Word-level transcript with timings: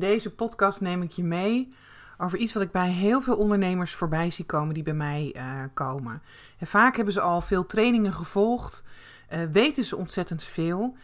In 0.00 0.02
deze 0.08 0.34
podcast 0.34 0.80
neem 0.80 1.02
ik 1.02 1.10
je 1.10 1.24
mee 1.24 1.68
over 2.18 2.38
iets 2.38 2.52
wat 2.52 2.62
ik 2.62 2.70
bij 2.70 2.90
heel 2.90 3.20
veel 3.20 3.36
ondernemers 3.36 3.94
voorbij 3.94 4.30
zie 4.30 4.44
komen 4.44 4.74
die 4.74 4.82
bij 4.82 4.94
mij 4.94 5.34
uh, 5.36 5.62
komen. 5.74 6.22
En 6.58 6.66
vaak 6.66 6.96
hebben 6.96 7.12
ze 7.14 7.20
al 7.20 7.40
veel 7.40 7.66
trainingen 7.66 8.12
gevolgd, 8.12 8.84
uh, 9.30 9.40
weten 9.52 9.84
ze 9.84 9.96
ontzettend 9.96 10.42
veel 10.42 10.96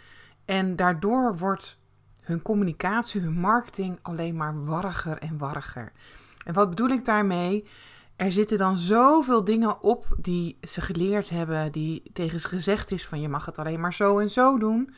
en 0.45 0.77
daardoor 0.77 1.37
wordt 1.37 1.79
hun 2.23 2.43
communicatie, 2.43 3.21
hun 3.21 3.41
marketing 3.41 3.99
alleen 4.03 4.37
maar 4.37 4.65
warriger 4.65 5.19
en 5.19 5.39
warriger. 5.39 5.93
En 6.45 6.55
wat 6.55 6.69
bedoel 6.69 6.89
ik 6.89 7.05
daarmee? 7.05 7.69
Er 8.17 8.33
zitten 8.33 8.59
dan 8.59 8.77
zoveel 8.77 9.45
dingen 9.45 9.83
op 9.83 10.07
die 10.19 10.59
ze 10.61 10.81
geleerd 10.81 11.31
hebben, 11.31 11.73
die 11.73 12.03
tegen 12.13 12.41
ze 12.41 12.49
gezegd 12.49 12.91
is 12.91 13.07
van 13.07 13.21
je 13.21 13.29
mag 13.29 13.47
het 13.47 13.59
alleen 13.59 13.81
maar 13.81 13.95
zo 13.95 14.19
en 14.19 14.31
zo 14.31 14.59
doen. 14.59 14.95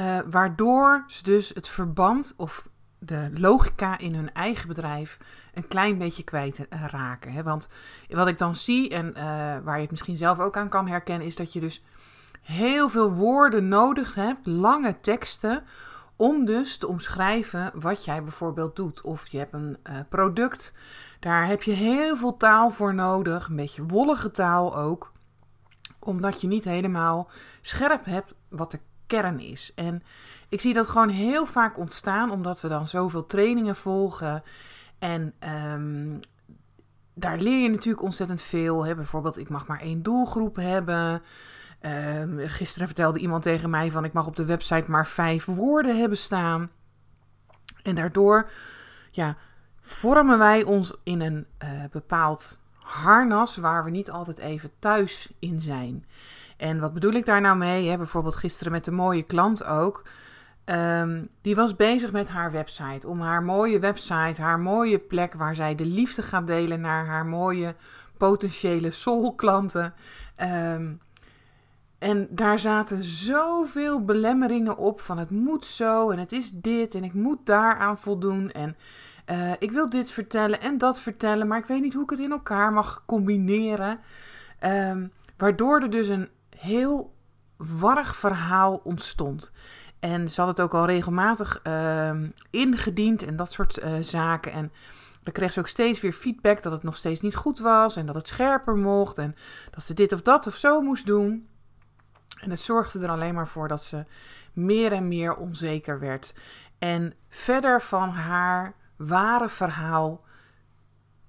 Uh, 0.00 0.18
waardoor 0.30 1.04
ze 1.06 1.22
dus 1.22 1.48
het 1.54 1.68
verband 1.68 2.34
of 2.36 2.72
de 3.04 3.30
logica 3.34 3.98
in 3.98 4.14
hun 4.14 4.32
eigen 4.32 4.68
bedrijf 4.68 5.18
een 5.54 5.66
klein 5.66 5.98
beetje 5.98 6.24
kwijt 6.24 6.68
eh. 6.68 7.14
Hè? 7.28 7.42
Want 7.42 7.68
wat 8.08 8.28
ik 8.28 8.38
dan 8.38 8.56
zie 8.56 8.90
en 8.90 9.06
uh, 9.06 9.22
waar 9.64 9.74
je 9.74 9.82
het 9.82 9.90
misschien 9.90 10.16
zelf 10.16 10.38
ook 10.38 10.56
aan 10.56 10.68
kan 10.68 10.88
herkennen, 10.88 11.26
is 11.26 11.36
dat 11.36 11.52
je 11.52 11.60
dus 11.60 11.82
heel 12.40 12.88
veel 12.88 13.12
woorden 13.12 13.68
nodig 13.68 14.14
hebt, 14.14 14.46
lange 14.46 15.00
teksten, 15.00 15.62
om 16.16 16.44
dus 16.44 16.76
te 16.76 16.86
omschrijven 16.86 17.70
wat 17.74 18.04
jij 18.04 18.22
bijvoorbeeld 18.22 18.76
doet. 18.76 19.00
Of 19.00 19.28
je 19.28 19.38
hebt 19.38 19.52
een 19.52 19.76
uh, 19.90 19.96
product, 20.08 20.74
daar 21.20 21.46
heb 21.46 21.62
je 21.62 21.72
heel 21.72 22.16
veel 22.16 22.36
taal 22.36 22.70
voor 22.70 22.94
nodig, 22.94 23.48
een 23.48 23.56
beetje 23.56 23.86
wollige 23.86 24.30
taal 24.30 24.76
ook, 24.76 25.12
omdat 25.98 26.40
je 26.40 26.46
niet 26.46 26.64
helemaal 26.64 27.30
scherp 27.60 28.04
hebt 28.04 28.34
wat 28.48 28.70
de 28.70 28.80
kern 29.06 29.40
is. 29.40 29.72
En 29.74 30.02
ik 30.48 30.60
zie 30.60 30.74
dat 30.74 30.88
gewoon 30.88 31.08
heel 31.08 31.46
vaak 31.46 31.78
ontstaan, 31.78 32.30
omdat 32.30 32.60
we 32.60 32.68
dan 32.68 32.86
zoveel 32.86 33.26
trainingen 33.26 33.76
volgen. 33.76 34.42
En 34.98 35.34
um, 35.72 36.20
daar 37.14 37.38
leer 37.38 37.62
je 37.62 37.70
natuurlijk 37.70 38.02
ontzettend 38.02 38.42
veel. 38.42 38.84
Hè? 38.84 38.94
Bijvoorbeeld, 38.94 39.38
ik 39.38 39.48
mag 39.48 39.66
maar 39.66 39.80
één 39.80 40.02
doelgroep 40.02 40.56
hebben. 40.56 41.22
Um, 41.80 42.38
gisteren 42.38 42.86
vertelde 42.86 43.18
iemand 43.18 43.42
tegen 43.42 43.70
mij 43.70 43.90
van 43.90 44.04
ik 44.04 44.12
mag 44.12 44.26
op 44.26 44.36
de 44.36 44.44
website 44.44 44.90
maar 44.90 45.06
vijf 45.06 45.44
woorden 45.44 45.98
hebben 45.98 46.18
staan. 46.18 46.70
En 47.82 47.94
daardoor 47.94 48.50
ja, 49.10 49.36
vormen 49.80 50.38
wij 50.38 50.62
ons 50.62 50.96
in 51.02 51.20
een 51.20 51.46
uh, 51.62 51.68
bepaald 51.90 52.62
harnas 52.78 53.56
waar 53.56 53.84
we 53.84 53.90
niet 53.90 54.10
altijd 54.10 54.38
even 54.38 54.70
thuis 54.78 55.32
in 55.38 55.60
zijn. 55.60 56.06
En 56.56 56.80
wat 56.80 56.94
bedoel 56.94 57.12
ik 57.12 57.26
daar 57.26 57.40
nou 57.40 57.56
mee? 57.56 57.88
Hè? 57.88 57.96
Bijvoorbeeld 57.96 58.36
gisteren 58.36 58.72
met 58.72 58.84
de 58.84 58.90
mooie 58.90 59.22
klant 59.22 59.64
ook. 59.64 60.02
Um, 60.66 61.28
die 61.40 61.54
was 61.54 61.76
bezig 61.76 62.12
met 62.12 62.28
haar 62.28 62.50
website. 62.50 63.08
Om 63.08 63.20
haar 63.20 63.42
mooie 63.42 63.78
website, 63.78 64.42
haar 64.42 64.60
mooie 64.60 64.98
plek 64.98 65.34
waar 65.34 65.54
zij 65.54 65.74
de 65.74 65.86
liefde 65.86 66.22
gaat 66.22 66.46
delen 66.46 66.80
naar 66.80 67.06
haar 67.06 67.26
mooie 67.26 67.74
potentiële 68.18 68.90
soulklanten. 68.90 69.94
Um, 70.42 70.98
en 71.98 72.26
daar 72.30 72.58
zaten 72.58 73.02
zoveel 73.02 74.04
belemmeringen 74.04 74.76
op 74.76 75.00
van 75.00 75.18
het 75.18 75.30
moet 75.30 75.66
zo 75.66 76.10
en 76.10 76.18
het 76.18 76.32
is 76.32 76.50
dit 76.50 76.94
en 76.94 77.04
ik 77.04 77.14
moet 77.14 77.46
daaraan 77.46 77.98
voldoen. 77.98 78.50
En 78.50 78.76
uh, 79.30 79.52
ik 79.58 79.72
wil 79.72 79.90
dit 79.90 80.10
vertellen 80.10 80.60
en 80.60 80.78
dat 80.78 81.00
vertellen, 81.00 81.46
maar 81.46 81.58
ik 81.58 81.66
weet 81.66 81.80
niet 81.80 81.94
hoe 81.94 82.02
ik 82.02 82.10
het 82.10 82.18
in 82.18 82.30
elkaar 82.30 82.72
mag 82.72 83.02
combineren. 83.06 84.00
Um, 84.64 85.12
waardoor 85.36 85.80
er 85.80 85.90
dus 85.90 86.08
een 86.08 86.28
heel 86.56 87.14
warrig 87.56 88.16
verhaal 88.16 88.80
ontstond. 88.84 89.52
En 90.04 90.30
ze 90.30 90.40
had 90.40 90.50
het 90.50 90.60
ook 90.60 90.74
al 90.74 90.86
regelmatig 90.86 91.60
uh, 91.66 92.12
ingediend 92.50 93.22
en 93.22 93.36
dat 93.36 93.52
soort 93.52 93.82
uh, 93.84 93.96
zaken. 94.00 94.52
En 94.52 94.72
dan 95.22 95.32
kreeg 95.32 95.52
ze 95.52 95.58
ook 95.58 95.68
steeds 95.68 96.00
weer 96.00 96.12
feedback 96.12 96.62
dat 96.62 96.72
het 96.72 96.82
nog 96.82 96.96
steeds 96.96 97.20
niet 97.20 97.34
goed 97.34 97.58
was. 97.58 97.96
En 97.96 98.06
dat 98.06 98.14
het 98.14 98.28
scherper 98.28 98.76
mocht. 98.76 99.18
En 99.18 99.36
dat 99.70 99.84
ze 99.84 99.94
dit 99.94 100.12
of 100.12 100.22
dat 100.22 100.46
of 100.46 100.56
zo 100.56 100.80
moest 100.80 101.06
doen. 101.06 101.48
En 102.40 102.50
het 102.50 102.60
zorgde 102.60 103.00
er 103.00 103.08
alleen 103.08 103.34
maar 103.34 103.48
voor 103.48 103.68
dat 103.68 103.82
ze 103.82 104.04
meer 104.52 104.92
en 104.92 105.08
meer 105.08 105.36
onzeker 105.36 106.00
werd. 106.00 106.34
En 106.78 107.14
verder 107.28 107.82
van 107.82 108.08
haar 108.08 108.74
ware 108.96 109.48
verhaal 109.48 110.24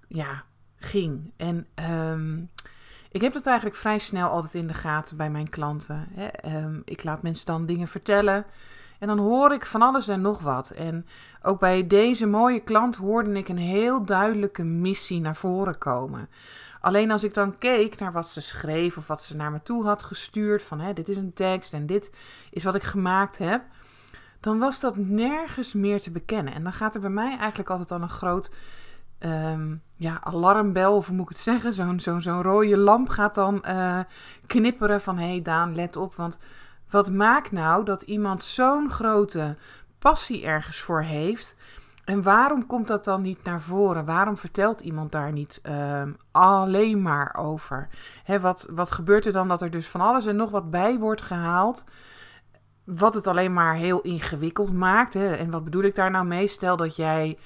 ja, 0.07 0.43
ging. 0.75 1.33
En 1.37 1.67
um, 2.09 2.49
ik 3.15 3.21
heb 3.21 3.33
dat 3.33 3.45
eigenlijk 3.45 3.77
vrij 3.77 3.99
snel 3.99 4.29
altijd 4.29 4.53
in 4.53 4.67
de 4.67 4.73
gaten 4.73 5.17
bij 5.17 5.29
mijn 5.29 5.49
klanten. 5.49 6.07
Hè. 6.11 6.57
Um, 6.63 6.81
ik 6.85 7.03
laat 7.03 7.21
mensen 7.21 7.45
dan 7.45 7.65
dingen 7.65 7.87
vertellen. 7.87 8.45
En 8.99 9.07
dan 9.07 9.19
hoor 9.19 9.53
ik 9.53 9.65
van 9.65 9.81
alles 9.81 10.07
en 10.07 10.21
nog 10.21 10.39
wat. 10.39 10.69
En 10.69 11.05
ook 11.41 11.59
bij 11.59 11.87
deze 11.87 12.25
mooie 12.25 12.59
klant 12.59 12.95
hoorde 12.95 13.31
ik 13.31 13.47
een 13.47 13.57
heel 13.57 14.05
duidelijke 14.05 14.63
missie 14.63 15.19
naar 15.19 15.35
voren 15.35 15.77
komen. 15.77 16.29
Alleen 16.79 17.11
als 17.11 17.23
ik 17.23 17.33
dan 17.33 17.57
keek 17.57 17.99
naar 17.99 18.11
wat 18.11 18.27
ze 18.27 18.41
schreef 18.41 18.97
of 18.97 19.07
wat 19.07 19.23
ze 19.23 19.35
naar 19.35 19.51
me 19.51 19.63
toe 19.63 19.85
had 19.85 20.03
gestuurd, 20.03 20.63
van 20.63 20.79
hè, 20.79 20.93
dit 20.93 21.09
is 21.09 21.17
een 21.17 21.33
tekst 21.33 21.73
en 21.73 21.85
dit 21.85 22.11
is 22.51 22.63
wat 22.63 22.75
ik 22.75 22.83
gemaakt 22.83 23.37
heb, 23.37 23.61
dan 24.39 24.59
was 24.59 24.79
dat 24.79 24.95
nergens 24.97 25.73
meer 25.73 26.01
te 26.01 26.11
bekennen. 26.11 26.53
En 26.53 26.63
dan 26.63 26.73
gaat 26.73 26.95
er 26.95 27.01
bij 27.01 27.09
mij 27.09 27.37
eigenlijk 27.37 27.69
altijd 27.69 27.91
al 27.91 28.01
een 28.01 28.09
groot 28.09 28.51
um, 29.25 29.81
ja, 29.95 30.17
alarmbel, 30.23 30.95
of 30.95 31.07
hoe 31.07 31.15
moet 31.15 31.25
ik 31.25 31.35
het 31.35 31.43
zeggen, 31.43 31.73
zo'n 31.73 31.99
zo'n 31.99 32.21
zo'n 32.21 32.41
rode 32.41 32.77
lamp 32.77 33.09
gaat 33.09 33.35
dan 33.35 33.63
uh, 33.67 33.99
knipperen 34.47 35.01
van 35.01 35.17
hé 35.17 35.27
hey 35.27 35.41
Daan, 35.41 35.75
let 35.75 35.95
op, 35.95 36.15
want 36.15 36.39
wat 36.89 37.11
maakt 37.11 37.51
nou 37.51 37.85
dat 37.85 38.01
iemand 38.01 38.43
zo'n 38.43 38.89
grote 38.89 39.57
passie 39.99 40.45
ergens 40.45 40.79
voor 40.79 41.01
heeft? 41.01 41.55
En 42.05 42.21
waarom 42.21 42.65
komt 42.65 42.87
dat 42.87 43.03
dan 43.03 43.21
niet 43.21 43.43
naar 43.43 43.61
voren? 43.61 44.05
Waarom 44.05 44.37
vertelt 44.37 44.79
iemand 44.79 45.11
daar 45.11 45.31
niet 45.31 45.61
uh, 45.63 46.01
alleen 46.31 47.01
maar 47.01 47.35
over? 47.39 47.87
Hè, 48.23 48.39
wat, 48.39 48.67
wat 48.71 48.91
gebeurt 48.91 49.25
er 49.25 49.31
dan 49.31 49.47
dat 49.47 49.61
er 49.61 49.71
dus 49.71 49.87
van 49.87 50.01
alles 50.01 50.25
en 50.25 50.35
nog 50.35 50.49
wat 50.49 50.71
bij 50.71 50.99
wordt 50.99 51.21
gehaald? 51.21 51.85
Wat 52.83 53.13
het 53.13 53.27
alleen 53.27 53.53
maar 53.53 53.75
heel 53.75 54.01
ingewikkeld 54.01 54.73
maakt. 54.73 55.13
Hè? 55.13 55.35
En 55.35 55.49
wat 55.51 55.63
bedoel 55.63 55.83
ik 55.83 55.95
daar 55.95 56.11
nou 56.11 56.25
mee? 56.25 56.47
Stel 56.47 56.77
dat 56.77 56.95
jij 56.95 57.37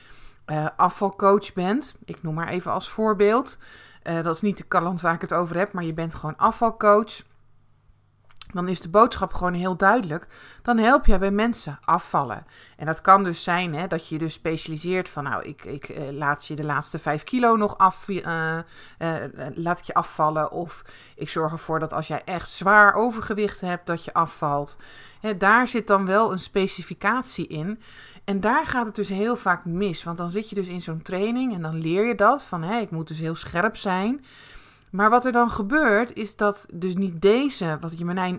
uh, 0.51 0.65
afvalcoach 0.77 1.53
bent. 1.53 1.95
Ik 2.05 2.23
noem 2.23 2.33
maar 2.33 2.49
even 2.49 2.71
als 2.71 2.89
voorbeeld. 2.89 3.57
Uh, 4.03 4.23
dat 4.23 4.35
is 4.35 4.41
niet 4.41 4.57
de 4.57 4.63
klant 4.63 5.01
waar 5.01 5.13
ik 5.13 5.21
het 5.21 5.33
over 5.33 5.57
heb, 5.57 5.73
maar 5.73 5.83
je 5.83 5.93
bent 5.93 6.15
gewoon 6.15 6.37
afvalcoach 6.37 7.21
dan 8.53 8.67
is 8.67 8.81
de 8.81 8.89
boodschap 8.89 9.33
gewoon 9.33 9.53
heel 9.53 9.77
duidelijk. 9.77 10.27
Dan 10.61 10.77
help 10.77 11.05
je 11.05 11.17
bij 11.17 11.31
mensen 11.31 11.79
afvallen. 11.83 12.45
En 12.77 12.85
dat 12.85 13.01
kan 13.01 13.23
dus 13.23 13.43
zijn 13.43 13.75
hè, 13.75 13.87
dat 13.87 14.07
je 14.07 14.17
dus 14.17 14.33
specialiseert 14.33 15.09
van, 15.09 15.23
nou, 15.23 15.43
ik, 15.43 15.63
ik 15.63 15.89
uh, 15.89 16.09
laat 16.11 16.45
je 16.45 16.55
de 16.55 16.63
laatste 16.63 16.97
vijf 16.97 17.23
kilo 17.23 17.55
nog 17.55 17.77
af, 17.77 18.07
laat 19.53 19.79
ik 19.79 19.85
je 19.85 19.93
afvallen. 19.93 20.51
Of 20.51 20.81
ik 21.16 21.29
zorg 21.29 21.51
ervoor 21.51 21.79
dat 21.79 21.93
als 21.93 22.07
jij 22.07 22.21
echt 22.25 22.49
zwaar 22.49 22.93
overgewicht 22.93 23.61
hebt, 23.61 23.87
dat 23.87 24.05
je 24.05 24.13
afvalt. 24.13 24.78
Hè, 25.22 25.37
daar 25.37 25.67
zit 25.67 25.87
dan 25.87 26.05
wel 26.05 26.31
een 26.31 26.40
specificatie 26.40 27.47
in. 27.47 27.81
En 28.29 28.40
daar 28.40 28.66
gaat 28.66 28.85
het 28.85 28.96
dus 28.96 29.09
heel 29.09 29.35
vaak 29.35 29.66
mis. 29.66 30.03
Want 30.03 30.17
dan 30.17 30.29
zit 30.29 30.49
je 30.49 30.55
dus 30.55 30.67
in 30.67 30.81
zo'n 30.81 31.02
training 31.02 31.53
en 31.53 31.61
dan 31.61 31.78
leer 31.78 32.05
je 32.05 32.16
dat 32.16 32.43
van, 32.43 32.64
hé, 32.64 32.79
ik 32.79 32.91
moet 32.91 33.08
dus 33.08 33.20
heel 33.20 33.35
scherp 33.35 33.76
zijn. 33.78 34.26
Maar 34.90 35.09
wat 35.09 35.26
er 35.26 35.31
dan 35.31 35.49
gebeurt, 35.49 36.16
is 36.16 36.35
dat 36.35 36.66
dus 36.73 36.96
niet 36.96 37.22
deze, 37.22 37.78
wat 37.81 37.97
je 37.97 38.05
me 38.05 38.37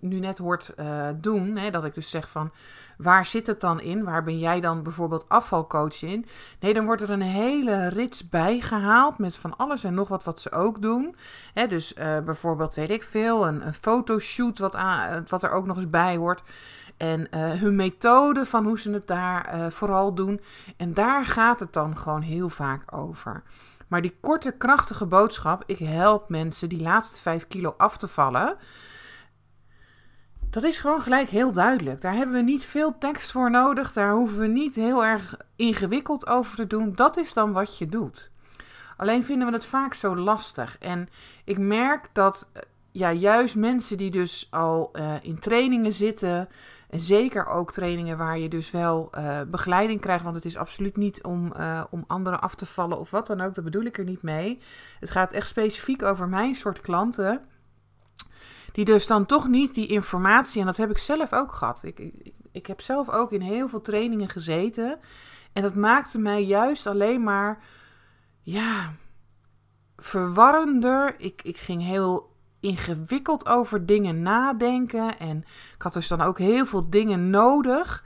nu, 0.00 0.18
net 0.18 0.38
hoort 0.38 0.72
uh, 0.80 1.08
doen, 1.16 1.56
hè, 1.56 1.70
dat 1.70 1.84
ik 1.84 1.94
dus 1.94 2.10
zeg 2.10 2.30
van 2.30 2.50
waar 2.96 3.26
zit 3.26 3.46
het 3.46 3.60
dan 3.60 3.80
in? 3.80 4.04
Waar 4.04 4.22
ben 4.22 4.38
jij 4.38 4.60
dan 4.60 4.82
bijvoorbeeld 4.82 5.28
afvalcoach 5.28 6.02
in? 6.02 6.26
Nee, 6.60 6.74
dan 6.74 6.84
wordt 6.84 7.02
er 7.02 7.10
een 7.10 7.22
hele 7.22 7.88
rits 7.88 8.28
bijgehaald 8.28 9.18
met 9.18 9.36
van 9.36 9.56
alles 9.56 9.84
en 9.84 9.94
nog 9.94 10.08
wat 10.08 10.24
wat 10.24 10.40
ze 10.40 10.52
ook 10.52 10.82
doen. 10.82 11.16
Hè, 11.54 11.66
dus 11.66 11.92
uh, 11.92 12.18
bijvoorbeeld, 12.18 12.74
weet 12.74 12.90
ik 12.90 13.02
veel, 13.02 13.46
een, 13.46 13.66
een 13.66 13.74
fotoshoot 13.74 14.58
wat, 14.58 14.76
wat 15.28 15.42
er 15.42 15.50
ook 15.50 15.66
nog 15.66 15.76
eens 15.76 15.90
bij 15.90 16.16
hoort. 16.16 16.42
En 16.98 17.20
uh, 17.20 17.52
hun 17.52 17.76
methode 17.76 18.46
van 18.46 18.64
hoe 18.64 18.78
ze 18.78 18.90
het 18.90 19.06
daar 19.06 19.72
vooral 19.72 20.14
doen. 20.14 20.40
En 20.76 20.94
daar 20.94 21.26
gaat 21.26 21.60
het 21.60 21.72
dan 21.72 21.96
gewoon 21.96 22.22
heel 22.22 22.48
vaak 22.48 22.92
over. 22.94 23.42
Maar 23.88 24.02
die 24.02 24.16
korte, 24.20 24.52
krachtige 24.52 25.06
boodschap: 25.06 25.62
ik 25.66 25.78
help 25.78 26.28
mensen 26.28 26.68
die 26.68 26.80
laatste 26.80 27.18
5 27.18 27.48
kilo 27.48 27.74
af 27.76 27.96
te 27.96 28.08
vallen. 28.08 28.56
Dat 30.50 30.62
is 30.62 30.78
gewoon 30.78 31.00
gelijk 31.00 31.28
heel 31.28 31.52
duidelijk. 31.52 32.00
Daar 32.00 32.14
hebben 32.14 32.34
we 32.34 32.42
niet 32.42 32.64
veel 32.64 32.98
tekst 32.98 33.32
voor 33.32 33.50
nodig. 33.50 33.92
Daar 33.92 34.12
hoeven 34.12 34.38
we 34.38 34.46
niet 34.46 34.74
heel 34.74 35.04
erg 35.04 35.36
ingewikkeld 35.56 36.26
over 36.26 36.56
te 36.56 36.66
doen. 36.66 36.92
Dat 36.94 37.16
is 37.16 37.32
dan 37.32 37.52
wat 37.52 37.78
je 37.78 37.86
doet. 37.86 38.30
Alleen 38.96 39.24
vinden 39.24 39.46
we 39.46 39.52
het 39.52 39.66
vaak 39.66 39.94
zo 39.94 40.16
lastig. 40.16 40.78
En 40.78 41.08
ik 41.44 41.58
merk 41.58 42.08
dat 42.12 42.50
ja, 42.90 43.12
juist 43.12 43.56
mensen 43.56 43.96
die 43.96 44.10
dus 44.10 44.48
al 44.50 44.90
in 45.22 45.38
trainingen 45.38 45.92
zitten, 45.92 46.48
zeker 46.90 47.46
ook 47.46 47.72
trainingen 47.72 48.18
waar 48.18 48.38
je 48.38 48.48
dus 48.48 48.70
wel 48.70 49.10
uh, 49.18 49.40
begeleiding 49.46 50.00
krijgt, 50.00 50.24
want 50.24 50.34
het 50.34 50.44
is 50.44 50.56
absoluut 50.56 50.96
niet 50.96 51.22
om, 51.22 51.52
uh, 51.56 51.84
om 51.90 52.04
anderen 52.06 52.40
af 52.40 52.54
te 52.54 52.66
vallen 52.66 52.98
of 52.98 53.10
wat 53.10 53.26
dan 53.26 53.40
ook, 53.40 53.54
dat 53.54 53.64
bedoel 53.64 53.84
ik 53.84 53.98
er 53.98 54.04
niet 54.04 54.22
mee. 54.22 54.60
Het 55.00 55.10
gaat 55.10 55.32
echt 55.32 55.48
specifiek 55.48 56.02
over 56.02 56.28
mijn 56.28 56.54
soort 56.54 56.80
klanten, 56.80 57.40
die 58.72 58.84
dus 58.84 59.06
dan 59.06 59.26
toch 59.26 59.48
niet 59.48 59.74
die 59.74 59.86
informatie, 59.86 60.60
en 60.60 60.66
dat 60.66 60.76
heb 60.76 60.90
ik 60.90 60.98
zelf 60.98 61.32
ook 61.32 61.52
gehad. 61.52 61.82
Ik, 61.82 61.98
ik, 61.98 62.32
ik 62.52 62.66
heb 62.66 62.80
zelf 62.80 63.10
ook 63.10 63.32
in 63.32 63.40
heel 63.40 63.68
veel 63.68 63.80
trainingen 63.80 64.28
gezeten 64.28 64.98
en 65.52 65.62
dat 65.62 65.74
maakte 65.74 66.18
mij 66.18 66.44
juist 66.44 66.86
alleen 66.86 67.22
maar, 67.22 67.62
ja, 68.42 68.92
verwarrender. 69.96 71.14
Ik, 71.18 71.42
ik 71.42 71.56
ging 71.56 71.82
heel 71.82 72.27
ingewikkeld 72.60 73.48
over 73.48 73.86
dingen 73.86 74.22
nadenken. 74.22 75.18
En 75.18 75.38
ik 75.74 75.82
had 75.82 75.92
dus 75.92 76.08
dan 76.08 76.20
ook 76.20 76.38
heel 76.38 76.66
veel 76.66 76.90
dingen 76.90 77.30
nodig. 77.30 78.04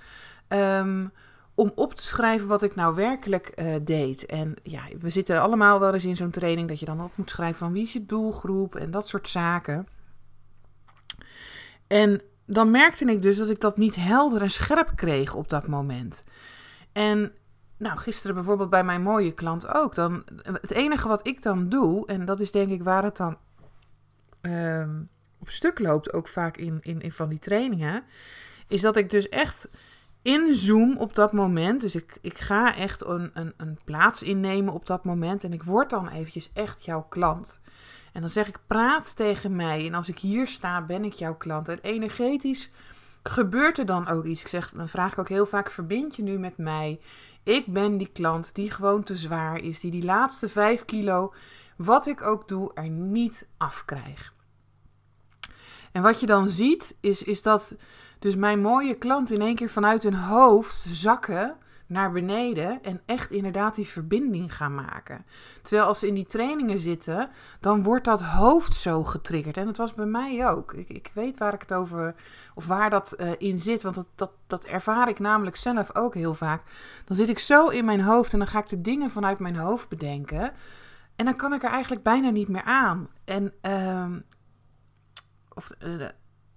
Um, 0.49 1.13
om 1.55 1.73
op 1.75 1.95
te 1.95 2.03
schrijven 2.03 2.49
wat 2.49 2.63
ik 2.63 2.75
nou 2.75 2.95
werkelijk 2.95 3.53
uh, 3.57 3.75
deed. 3.83 4.27
En 4.27 4.55
ja, 4.63 4.83
we 5.01 5.11
zitten 5.11 5.41
allemaal 5.41 5.81
wel 5.81 5.95
eens 5.95 6.05
in 6.05 6.17
zo'n 6.17 6.31
training 6.31 6.69
dat 6.69 6.81
je 6.81 6.87
dan 6.87 7.03
op 7.03 7.17
moet 7.17 7.31
schrijven 7.31 7.59
van 7.59 7.73
wie 7.73 7.83
is 7.83 7.93
je 7.93 8.07
doelgroep 8.07 8.75
en 8.75 8.91
dat 8.91 9.09
soort 9.09 9.29
zaken. 9.29 9.89
En 11.87 12.23
dan 12.47 12.71
merkte 12.71 13.05
ik 13.05 13.23
dus 13.23 13.37
dat 13.37 13.49
ik 13.49 13.61
dat 13.61 13.77
niet 13.77 13.95
helder 13.95 14.43
en 14.43 14.51
scherp 14.51 14.93
kreeg 14.95 15.35
op 15.35 15.49
dat 15.49 15.67
moment. 15.67 16.25
En 16.93 17.33
nou, 17.77 17.99
gisteren 17.99 18.35
bijvoorbeeld 18.35 18.71
bij 18.71 18.85
mijn 18.85 19.03
mooie 19.03 19.33
klant 19.33 19.75
ook. 19.75 19.95
Dan, 19.95 20.25
het 20.43 20.71
enige 20.71 21.09
wat 21.09 21.27
ik 21.27 21.43
dan 21.43 21.69
doe, 21.69 22.07
en 22.07 22.25
dat 22.25 22.41
is 22.41 22.51
denk 22.51 22.71
ik 22.71 22.83
waar 22.83 23.05
het 23.05 23.17
dan 23.17 23.37
um, 24.43 25.09
op 25.39 25.49
stuk 25.49 25.79
loopt, 25.79 26.13
ook 26.13 26.29
vaak 26.29 26.57
in, 26.57 26.79
in, 26.83 27.01
in 27.01 27.13
van 27.13 27.29
die 27.29 27.39
trainingen, 27.39 28.03
is 28.69 28.81
dat 28.81 28.97
ik 28.97 29.11
dus 29.11 29.29
echt 29.29 29.69
inzoom 30.23 30.97
op 30.97 31.15
dat 31.15 31.33
moment. 31.33 31.81
Dus 31.81 31.95
ik, 31.95 32.19
ik 32.21 32.39
ga 32.39 32.77
echt 32.77 33.05
een, 33.05 33.31
een, 33.35 33.55
een 33.57 33.79
plaats 33.85 34.23
innemen 34.23 34.75
op 34.75 34.87
dat 34.87 35.05
moment. 35.05 35.45
En 35.45 35.53
ik 35.53 35.63
word 35.63 35.91
dan 35.91 36.09
eventjes 36.09 36.51
echt 36.53 36.85
jouw 36.85 37.03
klant. 37.03 37.61
En 38.13 38.21
dan 38.21 38.31
zeg 38.31 38.49
ik, 38.49 38.59
praat 38.67 39.17
tegen 39.17 39.57
mij. 39.57 39.87
En 39.87 39.95
als 39.95 40.09
ik 40.09 40.19
hier 40.19 40.47
sta, 40.47 40.83
ben 40.83 41.05
ik 41.05 41.13
jouw 41.13 41.37
klant. 41.37 41.69
En 41.69 41.79
energetisch 41.83 42.71
gebeurt 43.23 43.79
er 43.79 43.87
dan 43.87 44.09
ook 44.09 44.25
iets. 44.25 44.41
Ik 44.41 44.49
zeg, 44.49 44.73
dan 44.77 44.89
vraag 44.89 45.13
ik 45.13 45.19
ook 45.19 45.29
heel 45.29 45.47
vaak, 45.47 45.71
verbind 45.71 46.17
je 46.17 46.23
nu 46.23 46.39
met 46.39 46.57
mij? 46.57 47.01
Ik 47.43 47.67
ben 47.67 47.97
die 47.97 48.11
klant 48.13 48.55
die 48.55 48.71
gewoon 48.71 49.03
te 49.03 49.17
zwaar 49.17 49.59
is. 49.59 49.81
Die 49.81 49.91
die 49.91 50.05
laatste 50.05 50.49
vijf 50.49 50.85
kilo 50.85 51.33
wat 51.77 52.07
ik 52.07 52.23
ook 52.23 52.49
doe, 52.49 52.71
er 52.75 52.89
niet 52.89 53.47
afkrijg. 53.57 54.35
En 55.93 56.03
wat 56.03 56.21
je 56.21 56.27
dan 56.27 56.49
ziet, 56.49 56.97
is, 57.01 57.23
is 57.23 57.43
dat 57.43 57.77
dus 58.19 58.37
mijn 58.37 58.61
mooie 58.61 58.95
klant 58.95 59.31
in 59.31 59.41
één 59.41 59.55
keer 59.55 59.69
vanuit 59.69 60.03
hun 60.03 60.15
hoofd 60.15 60.85
zakken 60.89 61.57
naar 61.93 62.13
beneden 62.13 62.83
en 62.83 63.01
echt 63.07 63.31
inderdaad 63.31 63.75
die 63.75 63.87
verbinding 63.87 64.57
gaan 64.57 64.75
maken. 64.75 65.25
Terwijl 65.63 65.87
als 65.87 65.99
ze 65.99 66.07
in 66.07 66.15
die 66.15 66.25
trainingen 66.25 66.79
zitten, 66.79 67.31
dan 67.61 67.83
wordt 67.83 68.05
dat 68.05 68.23
hoofd 68.23 68.75
zo 68.75 69.05
getriggerd. 69.05 69.57
En 69.57 69.67
dat 69.67 69.77
was 69.77 69.95
bij 69.95 70.07
mij 70.07 70.49
ook. 70.49 70.73
Ik, 70.73 70.89
ik 70.89 71.11
weet 71.15 71.39
waar 71.39 71.55
ik 71.55 71.61
het 71.61 71.73
over, 71.73 72.15
of 72.55 72.67
waar 72.67 72.91
dat 72.91 73.15
uh, 73.19 73.31
in 73.39 73.59
zit, 73.59 73.83
want 73.83 73.95
dat, 73.95 74.07
dat, 74.15 74.33
dat 74.47 74.65
ervaar 74.65 75.09
ik 75.09 75.19
namelijk 75.19 75.57
zelf 75.57 75.97
ook 75.97 76.15
heel 76.15 76.35
vaak. 76.35 76.63
Dan 77.05 77.17
zit 77.17 77.29
ik 77.29 77.39
zo 77.39 77.69
in 77.69 77.85
mijn 77.85 78.01
hoofd 78.01 78.33
en 78.33 78.39
dan 78.39 78.49
ga 78.49 78.59
ik 78.59 78.69
de 78.69 78.79
dingen 78.79 79.11
vanuit 79.11 79.39
mijn 79.39 79.57
hoofd 79.57 79.89
bedenken. 79.89 80.53
En 81.23 81.29
dan 81.29 81.37
kan 81.37 81.53
ik 81.53 81.63
er 81.63 81.71
eigenlijk 81.71 82.03
bijna 82.03 82.31
niet 82.31 82.49
meer 82.49 82.63
aan. 82.63 83.09
En, 83.25 83.53
uh, 83.63 84.17
of, 85.55 85.71
uh, 85.85 86.03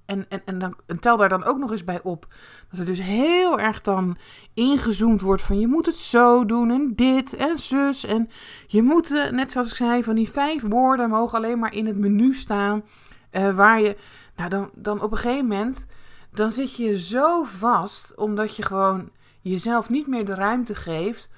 en, 0.06 0.29
en, 0.29 0.41
en, 0.45 0.59
dan, 0.59 0.77
en 0.85 1.00
tel 1.00 1.17
daar 1.17 1.29
dan 1.29 1.44
ook 1.44 1.57
nog 1.57 1.71
eens 1.71 1.83
bij 1.83 2.01
op 2.01 2.27
dat 2.69 2.79
er 2.79 2.85
dus 2.85 3.01
heel 3.01 3.59
erg 3.59 3.81
dan 3.81 4.17
ingezoomd 4.53 5.21
wordt 5.21 5.41
van 5.41 5.59
je 5.59 5.67
moet 5.67 5.85
het 5.85 5.95
zo 5.95 6.45
doen 6.45 6.71
en 6.71 6.95
dit 6.95 7.35
en 7.35 7.59
zus. 7.59 8.06
En 8.06 8.29
je 8.67 8.81
moet, 8.81 9.12
uh, 9.12 9.29
net 9.29 9.51
zoals 9.51 9.69
ik 9.69 9.75
zei, 9.75 10.03
van 10.03 10.15
die 10.15 10.29
vijf 10.29 10.62
woorden 10.62 11.09
mogen 11.09 11.38
alleen 11.38 11.59
maar 11.59 11.73
in 11.73 11.85
het 11.85 11.97
menu 11.97 12.33
staan. 12.33 12.83
Uh, 13.31 13.56
waar 13.56 13.81
je, 13.81 13.97
nou 14.35 14.50
dan, 14.50 14.69
dan 14.73 15.01
op 15.01 15.12
een 15.12 15.17
gegeven 15.17 15.47
moment, 15.47 15.88
dan 16.31 16.51
zit 16.51 16.75
je 16.75 17.00
zo 17.00 17.44
vast 17.44 18.15
omdat 18.15 18.56
je 18.56 18.63
gewoon 18.63 19.12
jezelf 19.41 19.89
niet 19.89 20.07
meer 20.07 20.25
de 20.25 20.35
ruimte 20.35 20.75
geeft 20.75 21.29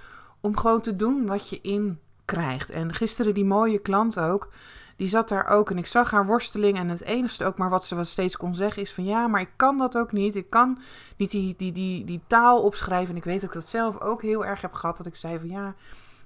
om 0.42 0.58
gewoon 0.58 0.82
te 0.82 0.96
doen 0.96 1.26
wat 1.26 1.50
je 1.50 1.62
in 1.62 2.00
krijgt. 2.28 2.70
En 2.70 2.94
gisteren 2.94 3.34
die 3.34 3.46
mooie 3.46 3.80
klant 3.80 4.20
ook, 4.20 4.50
die 4.98 5.08
zat 5.08 5.30
daar 5.30 5.48
ook 5.48 5.72
en 5.72 5.78
ik 5.78 5.86
zag 5.86 6.12
haar 6.12 6.26
worsteling. 6.26 6.78
En 6.78 6.90
het 6.90 7.02
enige 7.02 7.46
ook 7.46 7.58
maar 7.58 7.70
wat 7.70 7.86
ze 7.86 7.96
wat 7.96 8.08
steeds 8.08 8.38
kon 8.38 8.56
zeggen 8.56 8.82
is 8.82 8.94
van 8.94 9.04
ja, 9.04 9.28
maar 9.28 9.42
ik 9.42 9.50
kan 9.56 9.78
dat 9.78 9.98
ook 9.98 10.12
niet. 10.12 10.36
Ik 10.36 10.50
kan 10.50 10.80
niet 11.18 11.32
die, 11.32 11.56
die, 11.58 11.72
die, 11.72 12.06
die 12.06 12.22
taal 12.28 12.62
opschrijven. 12.62 13.10
En 13.10 13.18
ik 13.18 13.24
weet 13.24 13.42
dat 13.42 13.50
ik 13.50 13.56
dat 13.56 13.68
zelf 13.68 14.02
ook 14.02 14.22
heel 14.22 14.46
erg 14.46 14.62
heb 14.62 14.74
gehad. 14.74 14.98
Dat 14.98 15.06
ik 15.06 15.16
zei 15.16 15.40
van 15.40 15.50
ja, 15.50 15.76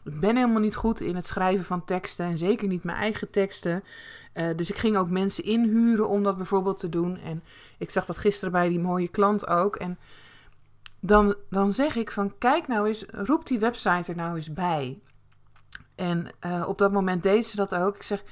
ik 0.03 0.19
ben 0.19 0.35
helemaal 0.35 0.61
niet 0.61 0.75
goed 0.75 1.01
in 1.01 1.15
het 1.15 1.25
schrijven 1.25 1.65
van 1.65 1.85
teksten. 1.85 2.25
En 2.25 2.37
zeker 2.37 2.67
niet 2.67 2.83
mijn 2.83 2.97
eigen 2.97 3.29
teksten. 3.29 3.83
Uh, 4.33 4.55
dus 4.55 4.69
ik 4.69 4.77
ging 4.77 4.97
ook 4.97 5.09
mensen 5.09 5.43
inhuren 5.43 6.07
om 6.07 6.23
dat 6.23 6.37
bijvoorbeeld 6.37 6.79
te 6.79 6.89
doen. 6.89 7.17
En 7.17 7.43
ik 7.77 7.89
zag 7.89 8.05
dat 8.05 8.17
gisteren 8.17 8.51
bij 8.51 8.69
die 8.69 8.79
mooie 8.79 9.07
klant 9.07 9.47
ook. 9.47 9.75
En 9.75 9.99
dan, 10.99 11.35
dan 11.49 11.73
zeg 11.73 11.95
ik 11.95 12.11
van 12.11 12.37
kijk 12.37 12.67
nou 12.67 12.87
eens, 12.87 13.05
roep 13.07 13.45
die 13.45 13.59
website 13.59 14.11
er 14.11 14.17
nou 14.17 14.35
eens 14.35 14.53
bij. 14.53 14.99
En 16.01 16.27
uh, 16.45 16.67
op 16.67 16.77
dat 16.77 16.91
moment 16.91 17.23
deed 17.23 17.47
ze 17.47 17.55
dat 17.55 17.75
ook. 17.75 17.95
Ik 17.95 18.03
zeg, 18.03 18.23